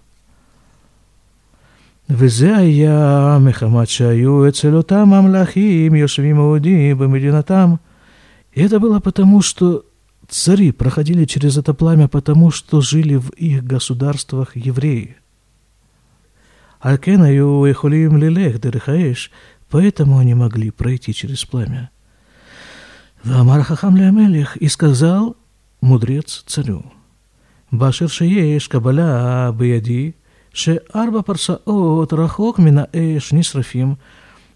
וזה 2.11 2.57
היה 2.57 3.39
מחמת 3.41 3.89
שהיו 3.89 4.49
אצל 4.49 4.75
אותם 4.77 5.13
המלאכים 5.13 5.95
יושבים 5.95 6.37
יהודים 6.37 6.99
במדינתם. 6.99 7.75
И 8.55 8.61
это 8.61 8.79
было 8.79 9.01
потому, 9.01 9.41
что 9.41 9.85
цари 10.29 10.73
проходили 10.73 11.25
через 11.25 11.57
это 11.57 11.73
пламя, 11.73 12.09
потому 12.09 12.51
что 12.51 12.81
жили 12.83 13.17
в 13.17 13.31
их 13.31 13.65
государствах 13.65 14.57
евреи. 14.57 15.15
Алкен 16.81 17.23
היו 17.23 17.67
יכולים 17.67 18.17
ללך 18.17 18.57
דרך 18.57 18.89
האש, 18.89 19.31
поэтому 19.71 20.19
они 20.19 20.35
могли 20.35 20.71
пройти 20.71 21.15
через 21.15 21.45
пламя. 21.45 21.85
ואמר 23.25 23.61
החכם 23.61 23.97
למלך, 23.97 24.57
и 24.57 24.69
сказал 24.69 25.35
мудрец 25.82 26.44
царю. 26.46 26.84
Башир 27.72 28.10
шееш 28.10 28.68
кабаля 28.68 29.52
бияди, 29.54 30.16
ше 30.54 30.82
арба 30.94 31.22
парсаот 31.22 32.14
рахок 32.14 32.58
мина 32.58 32.90
эш 32.94 33.32
нисрафим, 33.32 33.98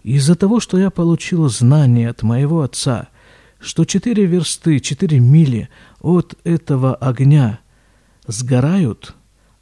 из-за 0.02 0.34
того, 0.34 0.60
что 0.60 0.78
я 0.78 0.90
получил 0.90 1.48
знание 1.48 2.08
от 2.08 2.22
моего 2.22 2.62
отца, 2.62 3.08
что 3.60 3.84
четыре 3.84 4.24
версты, 4.26 4.80
четыре 4.80 5.20
мили 5.20 5.68
от 6.00 6.34
этого 6.44 6.94
огня 6.94 7.60
сгорают, 8.26 9.14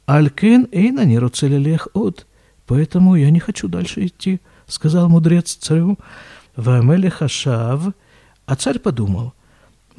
алькен 0.05 0.67
эйна 0.71 1.05
неру 1.05 1.29
целелех 1.29 1.89
от, 1.93 2.25
поэтому 2.65 3.15
я 3.15 3.29
не 3.29 3.39
хочу 3.39 3.67
дальше 3.67 4.07
идти, 4.07 4.39
сказал 4.65 5.09
мудрец 5.09 5.53
царю. 5.55 5.99
Вамеле 6.55 7.09
хашав, 7.09 7.93
а 8.45 8.55
царь 8.55 8.79
подумал– 8.79 9.33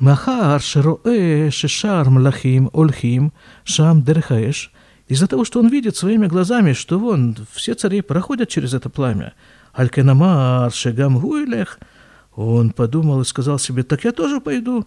«Махар 0.02 0.60
шероэ 0.60 1.52
шешар 1.52 2.10
млахим 2.10 2.70
ольхим 2.72 3.32
шам 3.62 4.02
дерхаэш» 4.02 4.72
Из-за 5.06 5.28
того, 5.28 5.44
что 5.44 5.60
он 5.60 5.68
видит 5.68 5.94
своими 5.94 6.26
глазами, 6.26 6.72
что 6.72 6.98
вон 6.98 7.36
все 7.52 7.74
цари 7.74 8.00
проходят 8.00 8.48
через 8.48 8.74
это 8.74 8.88
пламя. 8.90 9.34
Алькенамар 9.72 10.72
шегам 10.72 11.20
гуйлех. 11.20 11.78
Он 12.34 12.70
подумал 12.70 13.20
и 13.20 13.24
сказал 13.24 13.60
себе, 13.60 13.84
так 13.84 14.02
я 14.02 14.10
тоже 14.10 14.40
пойду. 14.40 14.86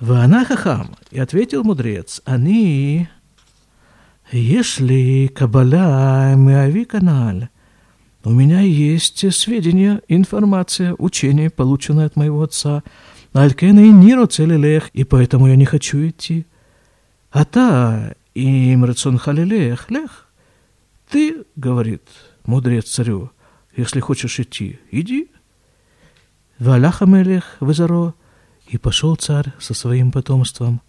Вана 0.00 0.46
хахам. 0.46 0.96
И 1.10 1.18
ответил 1.18 1.62
мудрец, 1.62 2.22
они, 2.24 3.08
если 4.32 5.26
кабала 5.26 6.34
миави 6.36 6.86
каналь, 6.86 7.48
у 8.24 8.30
меня 8.30 8.60
есть 8.60 9.32
сведения, 9.34 10.02
информация, 10.08 10.94
учение, 10.98 11.50
полученное 11.50 12.06
от 12.06 12.16
моего 12.16 12.42
отца. 12.42 12.82
Алькена 13.38 13.80
и 13.80 13.90
Ниро 13.90 14.26
целилех, 14.26 14.90
и 14.94 15.04
поэтому 15.04 15.46
я 15.46 15.54
не 15.54 15.64
хочу 15.64 16.08
идти. 16.08 16.44
А 17.30 17.44
та 17.44 18.14
им 18.34 18.84
рацион 18.84 19.16
халилех, 19.16 19.90
лех. 19.90 20.26
Ты, 21.08 21.44
говорит 21.54 22.02
мудрец 22.46 22.90
царю, 22.90 23.30
если 23.76 24.00
хочешь 24.00 24.40
идти, 24.40 24.80
иди. 24.90 25.30
Валяха 26.58 27.06
мелех 27.06 27.56
вызаро, 27.60 28.14
и 28.66 28.76
пошел 28.76 29.14
царь 29.14 29.52
со 29.60 29.72
своим 29.72 30.10
потомством. 30.10 30.80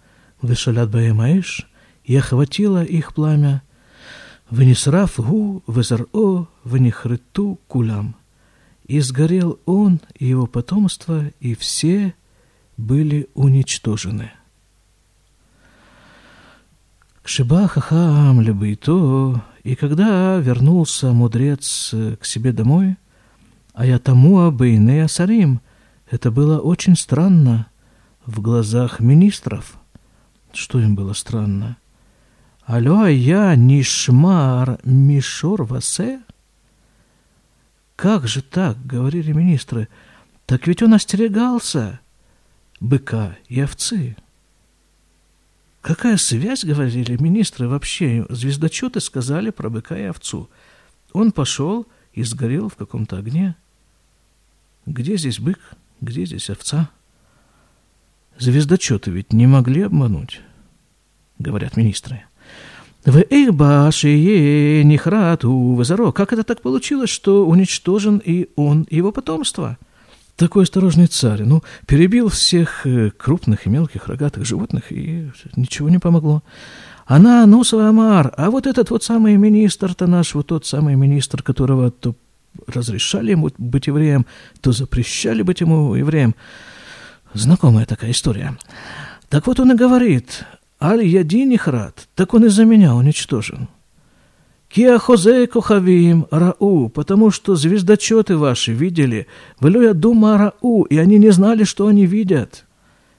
Вешалят 0.42 0.90
баемаиш, 0.90 1.70
и 2.04 2.16
охватило 2.16 2.84
их 2.84 3.14
пламя, 3.14 3.62
Венесраф 4.50 5.20
гу 5.20 5.62
везаро 5.68 6.48
венехрыту 6.66 7.60
кулям. 7.68 8.16
И 8.88 9.00
сгорел 9.02 9.60
он 9.68 10.02
и 10.18 10.26
его 10.26 10.48
потомство, 10.48 11.26
и 11.40 11.54
все 11.54 12.16
были 12.80 13.28
уничтожены. 13.34 14.32
Кшиба 17.22 17.68
хахам 17.68 18.42
лебейто, 18.42 19.44
и 19.64 19.76
когда 19.76 20.38
вернулся 20.38 21.12
мудрец 21.12 21.94
к 22.20 22.26
себе 22.26 22.54
домой, 22.54 22.96
а 23.74 23.86
я 23.86 24.00
тому 24.00 24.50
бейне 24.52 25.08
сарим, 25.08 25.62
это 26.10 26.32
было 26.32 26.60
очень 26.60 26.96
странно 26.96 27.68
в 28.26 28.42
глазах 28.42 29.00
министров. 29.00 29.78
Что 30.54 30.80
им 30.80 30.96
было 30.96 31.14
странно?— 31.14 31.78
Алло, 32.66 33.08
я 33.08 33.56
нишмар 33.56 34.80
мишор 34.84 35.64
васе? 35.64 36.22
Как 37.96 38.28
же 38.28 38.42
так, 38.42 38.78
говорили 38.86 39.32
министры, 39.34 39.90
так 40.46 40.68
ведь 40.68 40.84
он 40.84 40.94
остерегался 40.94 42.00
быка 42.80 43.38
и 43.48 43.62
овцы. 43.62 44.16
Какая 45.82 46.18
связь, 46.18 46.66
говорили 46.66 47.22
министры, 47.22 47.68
вообще 47.68 48.26
звездочеты 48.30 49.00
сказали 49.00 49.50
про 49.50 49.70
быка 49.70 49.98
и 49.98 50.04
овцу. 50.04 50.50
Он 51.14 51.32
пошел 51.32 51.88
и 52.14 52.24
сгорел 52.24 52.70
в 52.70 52.76
каком-то 52.76 53.18
огне. 53.18 53.56
Где 54.86 55.18
здесь 55.18 55.40
бык, 55.40 55.60
где 56.02 56.26
здесь 56.26 56.50
овца? 56.50 56.90
Звездочеты 58.38 59.12
ведь 59.12 59.34
не 59.34 59.48
могли 59.48 59.82
обмануть, 59.82 60.42
говорят 61.38 61.78
министры. 61.78 62.24
В 63.06 63.18
Эйбаше 63.30 64.84
Нихрату 64.84 65.74
Вазаро. 65.74 66.12
Как 66.12 66.34
это 66.34 66.44
так 66.44 66.62
получилось, 66.62 67.10
что 67.10 67.48
уничтожен 67.48 68.18
и 68.18 68.50
он, 68.56 68.84
и 68.84 68.98
его 68.98 69.12
потомство? 69.12 69.78
Такой 70.40 70.64
осторожный 70.64 71.08
царь, 71.08 71.44
ну, 71.44 71.64
перебил 71.86 72.30
всех 72.30 72.88
э, 72.88 73.10
крупных 73.10 73.66
и 73.66 73.70
мелких 73.70 74.08
рогатых 74.08 74.46
животных, 74.46 74.90
и 74.90 75.30
ничего 75.58 75.90
не 75.90 75.98
помогло. 75.98 76.44
Она, 77.06 77.46
Нусова 77.46 77.90
Амар, 77.90 78.34
а 78.38 78.50
вот 78.50 78.66
этот 78.66 78.90
вот 78.90 79.04
самый 79.04 79.36
министр-то 79.36 80.08
наш, 80.08 80.34
вот 80.36 80.48
тот 80.48 80.66
самый 80.66 80.96
министр, 80.96 81.44
которого 81.44 81.92
то 81.92 82.16
разрешали 82.68 83.32
ему 83.32 83.50
быть 83.58 83.88
евреем, 83.88 84.26
то 84.62 84.72
запрещали 84.72 85.42
быть 85.42 85.60
ему 85.60 85.94
евреем. 85.96 86.34
Знакомая 87.34 87.86
такая 87.86 88.12
история. 88.12 88.58
Так 89.28 89.46
вот 89.46 89.60
он 89.60 89.74
и 89.74 89.76
говорит, 89.76 90.46
Аль 90.82 91.04
Ядини 91.06 91.58
Храт, 91.58 92.08
так 92.16 92.34
он 92.34 92.46
из-за 92.46 92.64
меня 92.64 92.96
уничтожен. 92.96 93.68
Киахозе 94.70 95.48
Кохавим 95.48 96.28
Рау, 96.30 96.90
потому 96.90 97.32
что 97.32 97.56
звездочеты 97.56 98.38
ваши 98.38 98.72
видели, 98.72 99.26
Велуя 99.60 99.94
Дума 99.94 100.38
Рау, 100.38 100.84
и 100.84 100.98
они 100.98 101.18
не 101.18 101.32
знали, 101.32 101.64
что 101.64 101.88
они 101.88 102.06
видят. 102.06 102.66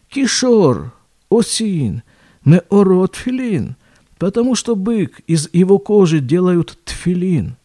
Кишор, 0.08 0.92
Осин, 1.28 2.02
Меорот 2.44 3.16
Филин, 3.16 3.74
потому 4.18 4.54
что 4.54 4.76
бык 4.76 5.20
из 5.26 5.48
его 5.52 5.78
кожи 5.78 6.20
делают 6.20 6.78
тфилин. 6.84 7.56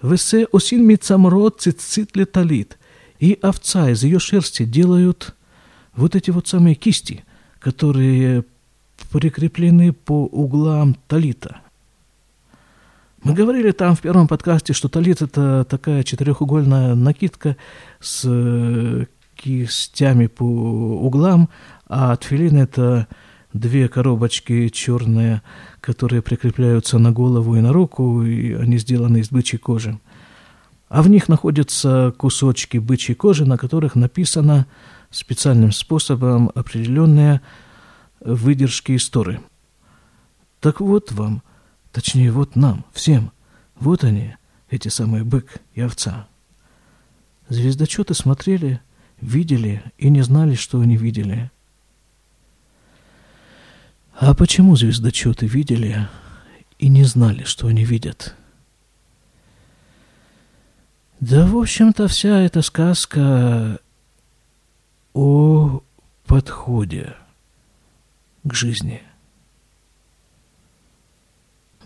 Весе 0.00 0.46
Осин 0.50 0.86
Мицамрот 0.86 1.60
Цицит 1.60 2.16
Леталит, 2.16 2.78
и 3.20 3.38
овца 3.42 3.90
из 3.90 4.04
ее 4.04 4.20
шерсти 4.20 4.64
делают 4.64 5.34
вот 5.94 6.16
эти 6.16 6.30
вот 6.30 6.48
самые 6.48 6.76
кисти, 6.76 7.24
которые 7.58 8.44
прикреплены 9.12 9.92
по 9.92 10.24
углам 10.24 10.96
талита. 11.08 11.60
Мы 13.24 13.32
говорили 13.32 13.70
там 13.70 13.96
в 13.96 14.02
первом 14.02 14.28
подкасте, 14.28 14.74
что 14.74 14.90
талит– 14.90 15.22
это 15.22 15.64
такая 15.64 16.02
четырехугольная 16.02 16.94
накидка 16.94 17.56
с 17.98 18.22
э, 18.26 19.06
кистями 19.34 20.26
по 20.26 20.44
углам, 20.44 21.48
а 21.88 22.14
тфилин– 22.16 22.56
это 22.58 23.08
две 23.54 23.88
коробочки 23.88 24.68
черные, 24.68 25.40
которые 25.80 26.20
прикрепляются 26.20 26.98
на 26.98 27.12
голову 27.12 27.56
и 27.56 27.62
на 27.62 27.72
руку, 27.72 28.22
и 28.22 28.52
они 28.52 28.76
сделаны 28.76 29.18
из 29.18 29.30
бычьей 29.30 29.58
кожи. 29.58 29.98
А 30.90 31.00
в 31.00 31.08
них 31.08 31.26
находятся 31.26 32.12
кусочки 32.18 32.76
бычьей 32.76 33.14
кожи, 33.14 33.46
на 33.46 33.56
которых 33.56 33.94
написано 33.94 34.66
специальным 35.10 35.72
способом 35.72 36.50
определенные 36.54 37.40
выдержки 38.20 38.94
истории. 38.94 39.40
Так 40.60 40.82
вот 40.82 41.10
вам, 41.12 41.42
точнее 41.94 42.32
вот 42.32 42.56
нам, 42.56 42.84
всем, 42.92 43.30
вот 43.76 44.02
они, 44.02 44.34
эти 44.68 44.88
самые 44.88 45.22
бык 45.22 45.58
и 45.74 45.80
овца. 45.80 46.26
Звездочеты 47.48 48.14
смотрели, 48.14 48.80
видели 49.20 49.82
и 49.96 50.10
не 50.10 50.22
знали, 50.22 50.56
что 50.56 50.80
они 50.80 50.96
видели. 50.96 51.52
А 54.18 54.34
почему 54.34 54.74
звездочеты 54.74 55.46
видели 55.46 56.08
и 56.80 56.88
не 56.88 57.04
знали, 57.04 57.44
что 57.44 57.68
они 57.68 57.84
видят? 57.84 58.34
Да, 61.20 61.46
в 61.46 61.56
общем-то, 61.56 62.08
вся 62.08 62.40
эта 62.40 62.60
сказка 62.62 63.78
о 65.12 65.80
подходе 66.26 67.14
к 68.42 68.52
жизни. 68.52 69.00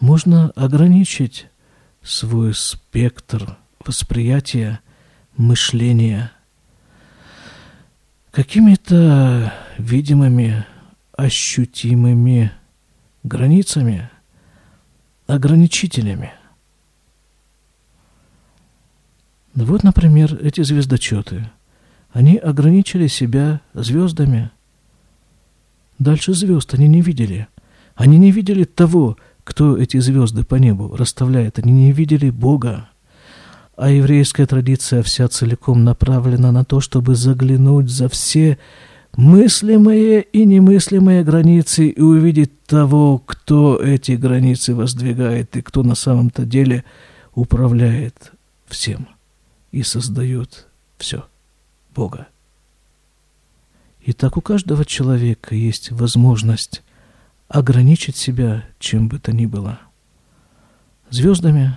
Можно 0.00 0.50
ограничить 0.50 1.48
свой 2.02 2.54
спектр 2.54 3.56
восприятия, 3.84 4.80
мышления 5.36 6.32
какими-то 8.30 9.52
видимыми, 9.78 10.64
ощутимыми 11.16 12.52
границами, 13.24 14.10
ограничителями. 15.26 16.32
Вот, 19.54 19.82
например, 19.82 20.34
эти 20.40 20.62
звездочеты. 20.62 21.50
Они 22.12 22.36
ограничили 22.36 23.08
себя 23.08 23.60
звездами– 23.74 24.50
Дальше 25.98 26.32
звезд 26.32 26.74
они 26.74 26.88
не 26.88 27.00
видели. 27.00 27.48
Они 27.94 28.18
не 28.18 28.30
видели 28.30 28.64
того, 28.64 29.16
кто 29.48 29.78
эти 29.78 29.96
звезды 29.96 30.44
по 30.44 30.56
небу 30.56 30.94
расставляет. 30.94 31.58
Они 31.58 31.72
не 31.72 31.92
видели 31.92 32.28
Бога. 32.28 32.90
А 33.78 33.88
еврейская 33.88 34.44
традиция 34.44 35.02
вся 35.02 35.26
целиком 35.26 35.84
направлена 35.84 36.52
на 36.52 36.66
то, 36.66 36.80
чтобы 36.80 37.14
заглянуть 37.14 37.88
за 37.88 38.10
все 38.10 38.58
мыслимые 39.16 40.20
и 40.20 40.44
немыслимые 40.44 41.24
границы 41.24 41.88
и 41.88 41.98
увидеть 41.98 42.62
того, 42.66 43.22
кто 43.24 43.78
эти 43.82 44.12
границы 44.12 44.74
воздвигает 44.74 45.56
и 45.56 45.62
кто 45.62 45.82
на 45.82 45.94
самом-то 45.94 46.44
деле 46.44 46.84
управляет 47.34 48.32
всем 48.66 49.08
и 49.72 49.82
создает 49.82 50.66
все. 50.98 51.24
Бога. 51.94 52.26
И 54.02 54.12
так 54.12 54.36
у 54.36 54.42
каждого 54.42 54.84
человека 54.84 55.54
есть 55.54 55.90
возможность 55.90 56.82
ограничить 57.48 58.16
себя 58.16 58.64
чем 58.78 59.08
бы 59.08 59.18
то 59.18 59.32
ни 59.32 59.46
было. 59.46 59.80
Звездами, 61.10 61.76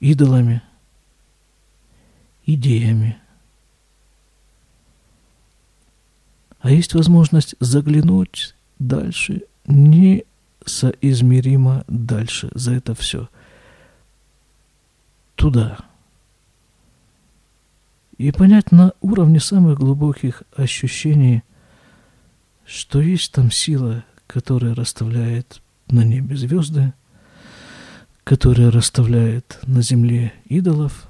идолами, 0.00 0.62
идеями. 2.46 3.18
А 6.60 6.70
есть 6.70 6.94
возможность 6.94 7.54
заглянуть 7.60 8.54
дальше, 8.78 9.42
несоизмеримо 9.66 11.84
дальше 11.88 12.48
за 12.54 12.72
это 12.74 12.94
все. 12.94 13.28
Туда– 15.34 15.78
и 18.18 18.30
понять 18.30 18.72
на 18.72 18.92
уровне 19.00 19.40
самых 19.40 19.78
глубоких 19.78 20.42
ощущений, 20.56 21.42
что 22.64 23.00
есть 23.00 23.32
там 23.32 23.50
сила, 23.50 24.04
которая 24.26 24.74
расставляет 24.74 25.60
на 25.88 26.04
небе 26.04 26.36
звезды, 26.36 26.92
которая 28.24 28.70
расставляет 28.70 29.58
на 29.66 29.82
земле 29.82 30.32
идолов, 30.46 31.08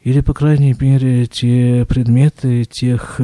или, 0.00 0.20
по 0.20 0.34
крайней 0.34 0.74
мере, 0.78 1.26
те 1.26 1.84
предметы 1.84 2.64
тех 2.64 3.20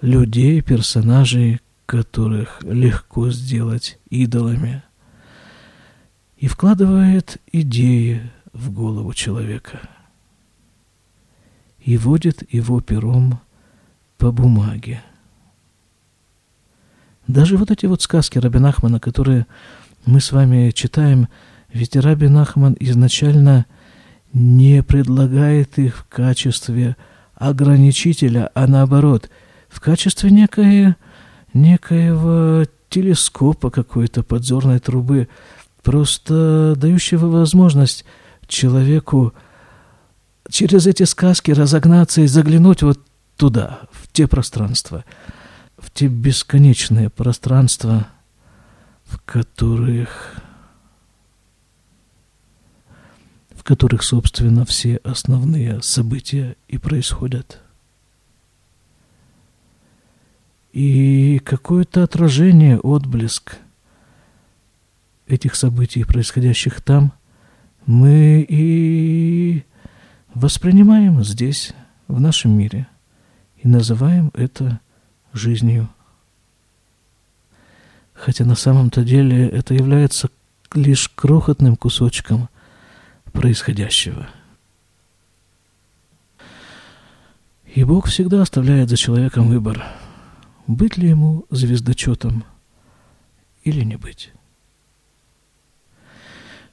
людей, 0.00 0.60
персонажей, 0.60 1.60
которых 1.86 2.62
легко 2.62 3.30
сделать 3.30 3.98
идолами, 4.08 4.82
и 6.36 6.48
вкладывает 6.48 7.36
идеи 7.52 8.30
в 8.52 8.72
голову 8.72 9.12
человека– 9.14 9.80
и 11.80 11.96
водит 11.96 12.42
его 12.52 12.80
пером 12.80 13.40
по 14.18 14.30
бумаге. 14.30 15.02
Даже 17.30 17.56
вот 17.56 17.70
эти 17.70 17.86
вот 17.86 18.02
сказки 18.02 18.38
Раби 18.38 18.58
Нахмана, 18.58 18.98
которые 18.98 19.46
мы 20.04 20.20
с 20.20 20.32
вами 20.32 20.72
читаем, 20.72 21.28
ведь 21.72 21.94
Раби 21.94 22.26
Нахман 22.26 22.76
изначально 22.80 23.66
не 24.32 24.82
предлагает 24.82 25.78
их 25.78 25.98
в 25.98 26.04
качестве 26.08 26.96
ограничителя, 27.36 28.50
а 28.54 28.66
наоборот, 28.66 29.30
в 29.68 29.80
качестве 29.80 30.30
некой, 30.30 30.96
некоего 31.54 32.64
телескопа 32.88 33.70
какой-то, 33.70 34.24
подзорной 34.24 34.80
трубы, 34.80 35.28
просто 35.84 36.74
дающего 36.76 37.26
возможность 37.26 38.04
человеку 38.48 39.34
через 40.50 40.88
эти 40.88 41.04
сказки 41.04 41.52
разогнаться 41.52 42.22
и 42.22 42.26
заглянуть 42.26 42.82
вот 42.82 42.98
туда, 43.36 43.82
в 43.92 44.12
те 44.12 44.26
пространства, 44.26 45.04
те 45.92 46.08
бесконечные 46.08 47.10
пространства, 47.10 48.08
в 49.04 49.20
которых, 49.20 50.40
в 53.50 53.62
которых, 53.64 54.02
собственно, 54.02 54.64
все 54.64 54.96
основные 54.98 55.82
события 55.82 56.56
и 56.68 56.78
происходят. 56.78 57.60
И 60.72 61.40
какое-то 61.44 62.04
отражение, 62.04 62.78
отблеск 62.78 63.56
этих 65.26 65.54
событий, 65.56 66.04
происходящих 66.04 66.80
там, 66.80 67.12
мы 67.86 68.46
и 68.48 69.64
воспринимаем 70.34 71.24
здесь, 71.24 71.72
в 72.10 72.20
нашем 72.20 72.52
мире, 72.52 72.86
и 73.56 73.68
называем 73.68 74.30
это 74.34 74.80
жизнью. 75.32 75.88
Хотя 78.14 78.44
на 78.44 78.54
самом-то 78.54 79.02
деле 79.02 79.48
это 79.48 79.74
является 79.74 80.28
лишь 80.74 81.08
крохотным 81.08 81.76
кусочком 81.76 82.48
происходящего. 83.32 84.28
И 87.74 87.84
Бог 87.84 88.06
всегда 88.06 88.42
оставляет 88.42 88.90
за 88.90 88.96
человеком 88.96 89.48
выбор, 89.48 89.84
быть 90.66 90.96
ли 90.96 91.08
ему 91.08 91.46
звездочетом 91.50 92.44
или 93.62 93.84
не 93.84 93.96
быть. 93.96 94.32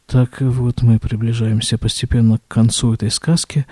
Так 0.07 0.39
вот 0.39 0.81
мы 0.81 0.99
приближаемся 0.99 1.77
постепенно 1.77 2.37
к 2.37 2.47
концу 2.47 2.93
этой 2.93 3.11
сказки. 3.11 3.67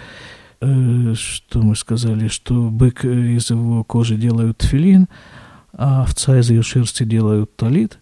Э, 0.61 1.13
что 1.15 1.61
мы 1.61 1.75
сказали, 1.75 2.27
что 2.27 2.69
бык 2.69 3.03
из 3.03 3.49
его 3.49 3.83
кожи 3.83 4.15
делают 4.15 4.63
филин, 4.63 5.07
а 5.73 6.03
овца 6.03 6.39
из 6.39 6.49
ее 6.49 6.63
шерсти 6.63 7.03
делают 7.03 7.55
талит. 7.55 7.99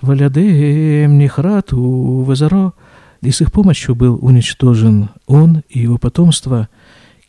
Валядеем 0.00 1.18
нихрату 1.18 1.80
вазаро. 1.80 2.74
И 3.22 3.30
с 3.30 3.40
их 3.40 3.50
помощью 3.50 3.94
был 3.94 4.18
уничтожен 4.22 5.08
он 5.26 5.62
и 5.68 5.80
его 5.80 5.98
потомство. 5.98 6.68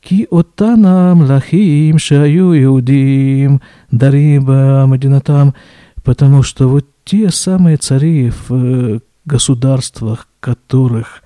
Ки 0.02 0.28
оттанам 0.30 1.22
лахим 1.22 1.98
шаю 1.98 2.54
иудим 2.62 3.62
дариба 3.90 4.86
мадинатам. 4.86 5.56
Потому 6.04 6.44
что 6.44 6.68
вот 6.68 6.86
те 7.04 7.32
самые 7.32 7.78
цари 7.78 8.30
в 8.30 8.52
э, 8.52 9.00
государствах, 9.26 10.28
в 10.38 10.40
которых 10.40 11.24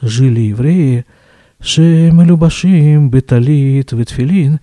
жили 0.00 0.40
евреи, 0.40 1.04
Шемелюбашим 1.62 3.10
беталит 3.10 3.92
ветфилин, 3.92 4.58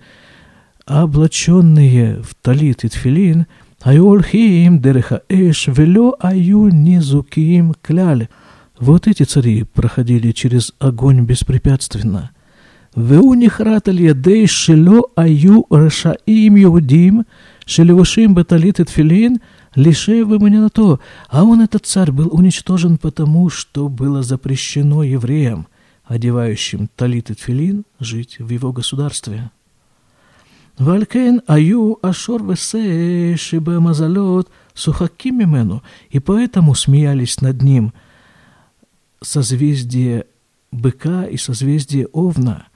облаченные 0.84 2.20
в 2.22 2.34
талит 2.34 2.84
и 2.84 2.88
тфилин, 2.88 3.46
айолхим 3.82 4.80
дереха 4.80 5.22
эш 5.28 5.68
вело 5.68 6.16
аю 6.20 6.68
низуким 6.68 7.74
кляль. 7.80 8.28
Вот 8.78 9.08
эти 9.08 9.22
цари 9.22 9.64
проходили 9.64 10.32
через 10.32 10.74
огонь 10.78 11.24
беспрепятственно. 11.24 12.30
Веу 12.94 13.34
нихраталь 13.34 14.02
ядей 14.02 14.46
шело 14.46 15.10
аю 15.16 15.66
решаим 15.70 16.56
юдим, 16.56 17.24
шелевушим 17.64 18.34
беталит 18.34 18.78
и 18.78 18.84
тфилин– 18.84 19.40
Лише 19.74 20.24
вы 20.24 20.40
мне 20.40 20.58
на 20.58 20.68
то, 20.68 20.98
а 21.28 21.44
он, 21.44 21.60
этот 21.60 21.86
царь, 21.86 22.10
был 22.10 22.28
уничтожен 22.32 22.98
потому, 22.98 23.50
что 23.50 23.88
было 23.88 24.22
запрещено 24.22 25.04
евреям, 25.04 25.68
одевающим 26.10 26.88
талит 26.96 27.30
и 27.30 27.34
тфилин, 27.34 27.84
жить 28.00 28.40
в 28.40 28.50
его 28.50 28.72
государстве. 28.72 29.50
Валькен 30.76 31.40
аю 31.46 31.98
ашор 32.02 32.42
весе 32.42 33.36
шибе 33.36 33.78
мазалот 33.78 34.50
сухаким 34.74 35.38
мимену, 35.38 35.82
и 36.10 36.18
поэтому 36.18 36.74
смеялись 36.74 37.40
над 37.40 37.62
ним 37.62 37.92
созвездие 39.22 40.26
быка 40.72 41.26
и 41.26 41.36
созвездие 41.36 42.08
овна. 42.08 42.66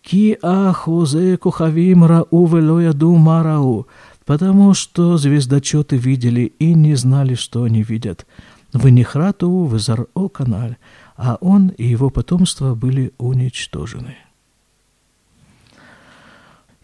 Ки 0.00 0.38
ахозе 0.40 1.36
кухавим 1.36 2.04
рау 2.04 2.46
вело 2.46 2.80
яду 2.80 3.12
марау, 3.16 3.88
потому 4.24 4.72
что 4.74 5.16
звездочеты 5.16 5.96
видели 5.96 6.52
и 6.60 6.74
не 6.74 6.94
знали, 6.94 7.34
что 7.34 7.64
они 7.64 7.82
видят. 7.82 8.24
В 8.72 8.88
Нихрату, 8.88 9.64
в 9.64 9.76
Изар-О 9.76 10.28
канале, 10.28 10.76
а 11.18 11.36
он 11.40 11.68
и 11.68 11.84
его 11.84 12.08
потомство 12.08 12.74
были 12.74 13.12
уничтожены. 13.18 14.16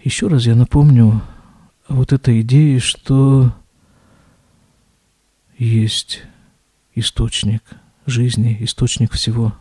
Еще 0.03 0.27
раз 0.27 0.45
я 0.45 0.55
напомню 0.55 1.23
вот 1.89 2.13
этой 2.13 2.43
идее, 2.43 2.81
что 2.81 3.55
есть 5.57 6.25
источник 6.95 7.63
жизни, 8.05 8.59
источник 8.61 9.13
всего. 9.13 9.55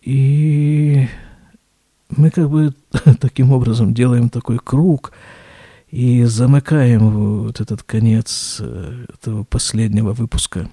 И 0.00 1.08
мы 2.08 2.30
как 2.30 2.48
бы 2.48 2.74
таким 3.20 3.52
образом 3.52 3.92
делаем 3.92 4.30
такой 4.30 4.58
круг– 4.58 5.12
и 5.90 6.22
замыкаем 6.22 7.42
вот 7.42 7.60
этот 7.60 7.82
конец 7.82 8.58
э, 8.60 9.06
этого 9.12 9.42
последнего 9.42 10.12
выпуска 10.12 10.70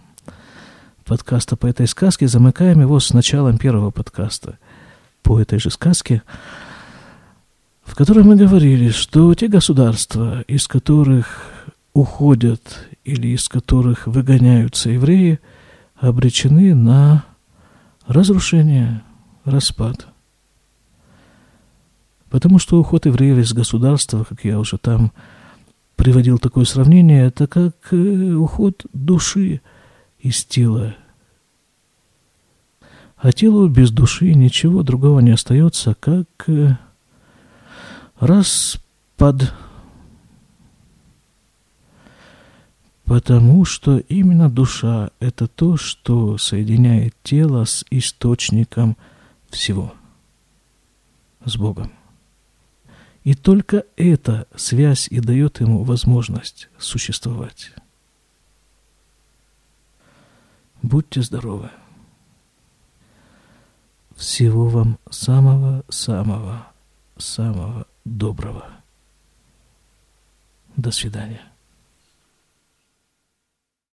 подкаста 1.07 1.55
по 1.55 1.65
этой 1.65 1.87
сказке. 1.87 2.27
Замыкаем 2.27 2.81
его 2.81 2.99
с 2.99 3.13
началом 3.13 3.57
первого 3.57 3.91
подкаста 3.91 4.59
по 5.23 5.39
этой 5.39 5.59
же 5.59 5.71
сказке, 5.71 6.21
в 7.83 7.95
котором 7.95 8.27
мы 8.27 8.35
говорили, 8.35 8.89
что 8.89 9.33
те 9.33 9.47
государства, 9.47 10.41
из 10.41 10.67
которых 10.67 11.51
уходят 11.93 12.87
или 13.03 13.29
из 13.29 13.49
которых 13.49 14.05
выгоняются 14.05 14.89
евреи, 14.89 15.39
обречены 15.95 16.75
на 16.75 17.25
разрушение, 18.05 19.01
распад– 19.45 20.07
Потому 22.29 22.59
что 22.59 22.79
уход 22.79 23.05
евреев 23.05 23.37
из 23.37 23.53
государства, 23.53 24.25
как 24.27 24.43
я 24.43 24.59
уже 24.59 24.77
там 24.77 25.11
приводил 25.95 26.37
такое 26.37 26.65
сравнение, 26.65 27.27
это 27.27 27.47
как 27.47 27.73
э, 27.91 28.33
уход 28.33 28.85
души 28.93 29.61
из 30.19 30.43
тела. 30.45 30.95
А 33.17 33.31
телу 33.31 33.67
без 33.67 33.91
души 33.91 34.33
ничего 34.33 34.83
другого 34.83 35.19
не 35.21 35.31
остается, 35.31 35.95
как 35.95 36.27
э, 36.47 36.77
распад. 38.19 39.53
Потому 43.05 43.65
что 43.65 43.97
именно 43.97 44.49
душа– 44.49 45.11
это 45.19 45.47
то, 45.47 45.77
что 45.77 46.37
соединяет 46.37 47.15
тело 47.23 47.63
с 47.63 47.85
источником 47.89 48.97
всего, 49.49 49.93
с 51.45 51.55
Богом. 51.55 51.91
И 53.23 53.33
только 53.33 53.85
эта 53.95 54.47
связь 54.55 55.07
и 55.09 55.19
дает 55.19 55.59
ему 55.59 55.83
возможность 55.83 56.69
существовать. 56.77 57.71
Будьте 60.81 61.21
здоровы. 61.21 61.69
Всего 64.15 64.67
вам 64.67 64.97
самого-самого-самого 65.09 67.85
доброго. 68.05 68.65
До 70.75 70.91
свидания. 70.91 71.41